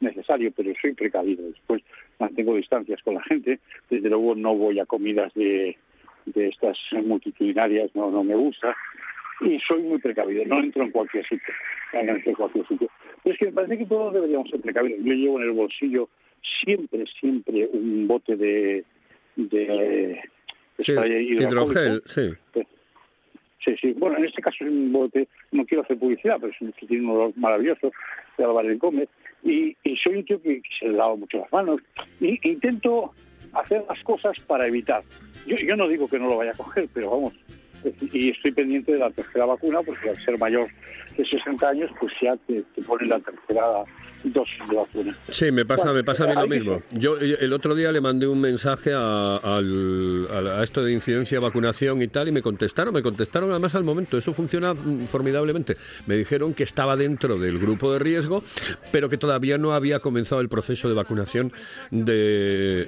necesario, 0.00 0.52
pero 0.54 0.72
soy 0.80 0.92
precavido. 0.94 1.48
Después 1.48 1.82
mantengo 2.18 2.56
distancias 2.56 3.02
con 3.02 3.14
la 3.14 3.22
gente. 3.22 3.58
Desde 3.90 4.08
luego 4.08 4.34
no 4.34 4.54
voy 4.54 4.78
a 4.78 4.86
comidas 4.86 5.32
de, 5.34 5.76
de 6.26 6.48
estas 6.48 6.78
multitudinarias, 6.92 7.94
no, 7.94 8.10
no 8.10 8.22
me 8.22 8.34
gusta. 8.34 8.76
Y 9.40 9.58
soy 9.60 9.82
muy 9.82 9.98
precavido, 9.98 10.44
no 10.46 10.60
entro 10.60 10.82
en 10.82 10.90
cualquier 10.90 11.26
sitio. 11.26 11.54
No 11.92 12.00
entro 12.00 12.30
en 12.30 12.36
cualquier 12.36 12.66
sitio. 12.66 12.90
Pero 13.22 13.32
es 13.34 13.38
que 13.38 13.46
me 13.46 13.52
parece 13.52 13.78
que 13.78 13.86
todos 13.86 14.14
deberíamos 14.14 14.48
ser 14.50 14.60
precavidos. 14.60 15.00
Yo 15.02 15.12
llevo 15.12 15.38
en 15.40 15.44
el 15.44 15.52
bolsillo 15.52 16.08
siempre, 16.64 17.04
siempre 17.20 17.68
un 17.72 18.06
bote 18.06 18.36
de, 18.36 18.84
de 19.36 20.20
Sí, 20.78 20.92
hidrogel, 20.92 22.02
sí. 22.04 22.32
Sí, 23.66 23.74
sí. 23.80 23.92
Bueno, 23.98 24.16
en 24.18 24.26
este 24.26 24.40
caso 24.40 24.58
es 24.60 24.70
un 24.70 24.92
bote, 24.92 25.26
no 25.50 25.66
quiero 25.66 25.82
hacer 25.82 25.98
publicidad, 25.98 26.36
pero 26.40 26.52
es 26.52 26.60
un 26.60 26.72
tiene 26.72 27.10
olor 27.10 27.32
maravilloso, 27.36 27.90
de 28.38 28.44
Álvarez 28.44 28.78
Gómez. 28.78 29.08
Y, 29.42 29.76
y 29.82 29.96
soy 29.96 30.16
un 30.16 30.24
tío 30.24 30.40
que, 30.40 30.62
se 30.78 30.86
lava 30.86 31.16
mucho 31.16 31.38
las 31.38 31.52
manos. 31.52 31.80
Y 32.20 32.38
intento 32.48 33.12
hacer 33.52 33.84
las 33.88 34.00
cosas 34.04 34.38
para 34.46 34.68
evitar. 34.68 35.02
Yo 35.46 35.74
no 35.74 35.88
digo 35.88 36.08
que 36.08 36.18
no 36.18 36.28
lo 36.28 36.36
vaya 36.36 36.52
a 36.52 36.56
coger, 36.56 36.88
pero 36.94 37.10
vamos. 37.10 37.32
Y 38.12 38.30
estoy 38.30 38.52
pendiente 38.52 38.92
de 38.92 38.98
la 38.98 39.10
tercera 39.10 39.44
vacuna, 39.46 39.80
porque 39.82 40.10
al 40.10 40.16
ser 40.16 40.38
mayor 40.38 40.66
de 41.16 41.24
60 41.24 41.68
años, 41.68 41.90
pues 42.00 42.12
ya 42.22 42.36
te, 42.46 42.62
te 42.74 42.82
ponen 42.82 43.08
la 43.08 43.20
tercera 43.20 43.66
dosis 44.24 44.68
de 44.68 44.76
vacuna. 44.76 45.16
Sí, 45.30 45.50
me 45.52 45.64
pasa, 45.64 45.84
Bueno, 45.84 45.94
me 45.98 46.04
pasa 46.04 46.24
a 46.24 46.26
mí 46.26 46.34
lo 46.34 46.46
mismo. 46.48 46.82
Yo 46.90 47.16
eh, 47.18 47.36
el 47.40 47.52
otro 47.52 47.74
día 47.74 47.92
le 47.92 48.00
mandé 48.00 48.26
un 48.26 48.40
mensaje 48.40 48.92
a, 48.92 49.36
al- 49.36 50.26
a- 50.30 50.60
a 50.60 50.62
esto 50.64 50.82
de 50.82 50.92
incidencia, 50.92 51.38
vacunación 51.38 52.02
y 52.02 52.08
tal, 52.08 52.28
y 52.28 52.32
me 52.32 52.42
contestaron, 52.42 52.92
me 52.92 53.02
contestaron 53.02 53.50
además 53.50 53.74
al 53.76 53.84
momento. 53.84 54.18
Eso 54.18 54.32
funciona 54.34 54.74
mm, 54.74 55.06
formidablemente. 55.06 55.76
Me 56.06 56.16
dijeron 56.16 56.54
que 56.54 56.64
estaba 56.64 56.96
dentro 56.96 57.38
del 57.38 57.58
grupo 57.58 57.92
de 57.92 57.98
riesgo, 58.00 58.42
pero 58.90 59.08
que 59.08 59.16
todavía 59.16 59.58
no 59.58 59.72
había 59.74 60.00
comenzado 60.00 60.40
el 60.40 60.48
proceso 60.48 60.88
de 60.88 60.94
vacunación 60.94 61.52
de- 61.90 62.86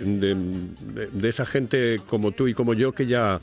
de 1.12 1.28
esa 1.28 1.46
gente 1.46 2.00
como 2.06 2.32
tú 2.32 2.48
y 2.48 2.54
como 2.54 2.74
yo 2.74 2.92
que 2.92 3.06
ya 3.06 3.40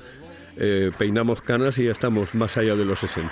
eh, 0.57 0.91
peinamos 0.97 1.41
canas 1.41 1.77
y 1.79 1.85
ya 1.85 1.91
estamos 1.91 2.33
más 2.35 2.57
allá 2.57 2.75
de 2.75 2.85
los 2.85 2.99
60. 2.99 3.31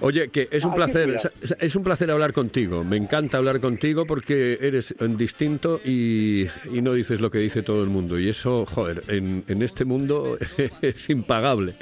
Oye, 0.00 0.28
que 0.28 0.46
es 0.50 0.62
un 0.64 0.72
que 0.72 0.76
placer, 0.76 1.08
es- 1.10 1.56
un 1.74 1.82
placer 1.82 2.10
hablar 2.10 2.34
contigo. 2.34 2.84
Me 2.84 2.96
encanta 2.98 3.38
hablar 3.38 3.60
contigo 3.60 4.06
porque 4.06 4.58
eres 4.60 4.94
distinto 5.16 5.80
y, 5.82 6.42
y 6.70 6.82
no 6.82 6.92
dices 6.92 7.22
lo 7.22 7.30
que 7.30 7.38
dice 7.38 7.62
todo 7.62 7.82
el 7.82 7.88
mundo. 7.88 8.18
Y 8.18 8.28
eso, 8.28 8.66
joder, 8.66 9.02
en, 9.08 9.42
en 9.48 9.62
este 9.62 9.86
mundo 9.86 10.36
es 10.82 11.08
impagable. 11.08 11.76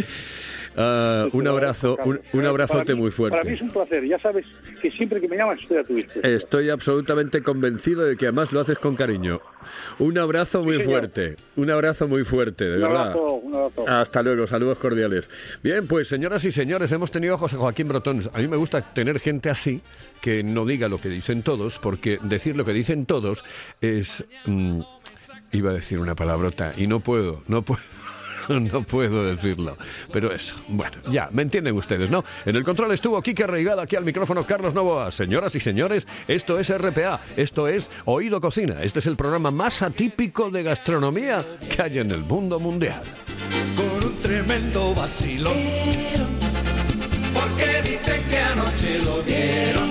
Ah, 0.77 1.27
un 1.33 1.47
abrazo, 1.47 1.97
un, 2.05 2.21
un 2.33 2.47
abrazote 2.47 2.95
mí- 2.95 3.01
muy 3.03 3.11
Para 3.11 3.43
mí 3.45 3.53
es 3.53 3.59
fuerte. 3.61 3.65
un 3.65 3.71
placer. 3.71 4.05
Ya 4.09 4.19
sabes 4.19 4.45
que 4.81 4.91
siempre 4.91 5.21
que 5.21 5.29
me 5.29 5.37
llamas 5.37 5.61
estoy 5.61 5.77
a 5.79 5.85
tu 5.85 5.95
disposición. 5.95 6.35
Estoy 6.35 6.71
absolutamente 6.71 7.43
convencido 7.43 8.03
de 8.05 8.17
que 8.17 8.27
además 8.27 8.53
lo 8.53 8.61
haces 8.61 8.79
con 8.79 8.97
cariño. 8.97 9.41
Un 9.99 10.19
abrazo 10.19 10.63
muy 10.63 10.83
fuerte, 10.83 11.37
un 11.57 11.71
abrazo 11.71 12.07
muy 12.09 12.25
fuerte, 12.25 12.65
de 12.65 12.77
un 12.77 12.83
verdad. 12.83 13.01
abrazo, 13.03 13.35
un 13.37 13.55
abrazo. 13.55 13.89
Hasta 13.89 14.23
luego, 14.23 14.47
saludos 14.47 14.79
cordiales. 14.79 15.31
Bien, 15.63 15.87
pues 15.87 16.09
señoras 16.09 16.45
y 16.45 16.51
señores, 16.53 16.91
hemos 16.93 17.11
tenido 17.11 17.35
a 17.35 17.39
José 17.39 17.57
Joaquín 17.57 17.89
Brotón. 17.89 18.21
A 18.33 18.39
mí 18.39 18.49
me 18.49 18.57
gusta 18.57 18.83
tener 18.83 19.21
gente 19.21 19.51
así 19.51 19.81
que 20.21 20.43
no 20.43 20.67
diga 20.67 20.89
lo 20.89 20.99
que 21.01 21.09
dicen 21.09 21.43
todos, 21.43 21.79
porque 21.79 22.19
decir 22.23 22.57
lo 22.57 22.65
que 22.65 22.73
dicen 22.73 23.07
todos 23.07 23.45
es... 23.81 24.25
mm, 24.47 24.81
iba 25.53 25.71
a 25.71 25.75
decir 25.75 26.01
una 26.01 26.17
palabrota 26.17 26.73
y 26.77 26.89
no 26.89 26.99
puedo, 27.01 27.43
no 27.47 27.63
puedo. 27.63 27.81
No 28.75 28.83
puedo 28.83 29.25
decirlo, 29.25 29.77
pero 30.13 30.33
eso, 30.33 30.55
bueno, 30.69 30.97
ya, 31.11 31.29
me 31.33 31.43
entienden 31.43 31.75
ustedes, 31.77 32.11
¿no? 32.11 32.25
En 32.45 32.57
el 32.57 32.65
control 32.65 32.93
estuvo 32.93 33.21
Kike 33.21 33.47
Reigada, 33.47 33.83
aquí 33.83 33.97
al 33.97 34.05
micrófono 34.05 34.45
Carlos 34.45 34.75
Novoa. 34.75 35.11
Señoras 35.11 35.55
y 35.55 35.61
señores, 35.61 36.07
esto 36.29 36.59
es 36.59 36.77
RPA, 36.77 37.21
esto 37.37 37.69
es 37.69 37.91
Oído 38.05 38.41
Cocina. 38.41 38.83
Este 38.83 38.99
es 39.01 39.07
el 39.07 39.17
programa 39.17 39.51
más 39.51 39.83
atípico 39.83 40.51
de 40.51 40.63
gastronomía 40.63 41.39
que 41.75 41.83
hay 41.83 41.99
en 41.99 42.11
el 42.11 42.21
mundo 42.21 42.59
mundial. 42.59 43.03
con 43.77 44.05
un 44.11 44.17
tremendo 44.17 44.95
vacilón. 44.95 45.55
Porque 47.35 47.83
dicen 47.83 48.23
que 48.31 48.39
anoche 48.39 48.99
lo 49.05 49.23
dieron 49.23 49.91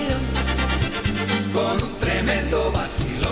con 1.52 1.82
un 1.82 1.94
tremendo 2.00 2.72
vacilón. 2.72 3.23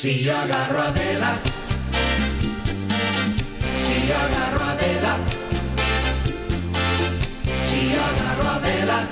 Si 0.00 0.22
yo 0.24 0.34
agarro 0.34 0.80
a 0.80 0.86
Adela, 0.86 1.34
si 3.84 4.08
yo 4.08 4.16
agarro 4.16 4.64
a 4.64 4.72
Adela, 4.72 5.16
si 7.68 7.92
yo 7.92 8.02
agarro 8.02 8.48
a 8.48 8.54
Adela, 8.54 9.08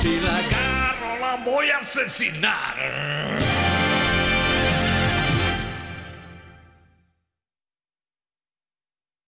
si 0.00 0.20
la 0.20 0.36
agarro 0.38 1.20
la 1.20 1.44
voy 1.44 1.70
a 1.70 1.78
asesinar. 1.78 3.53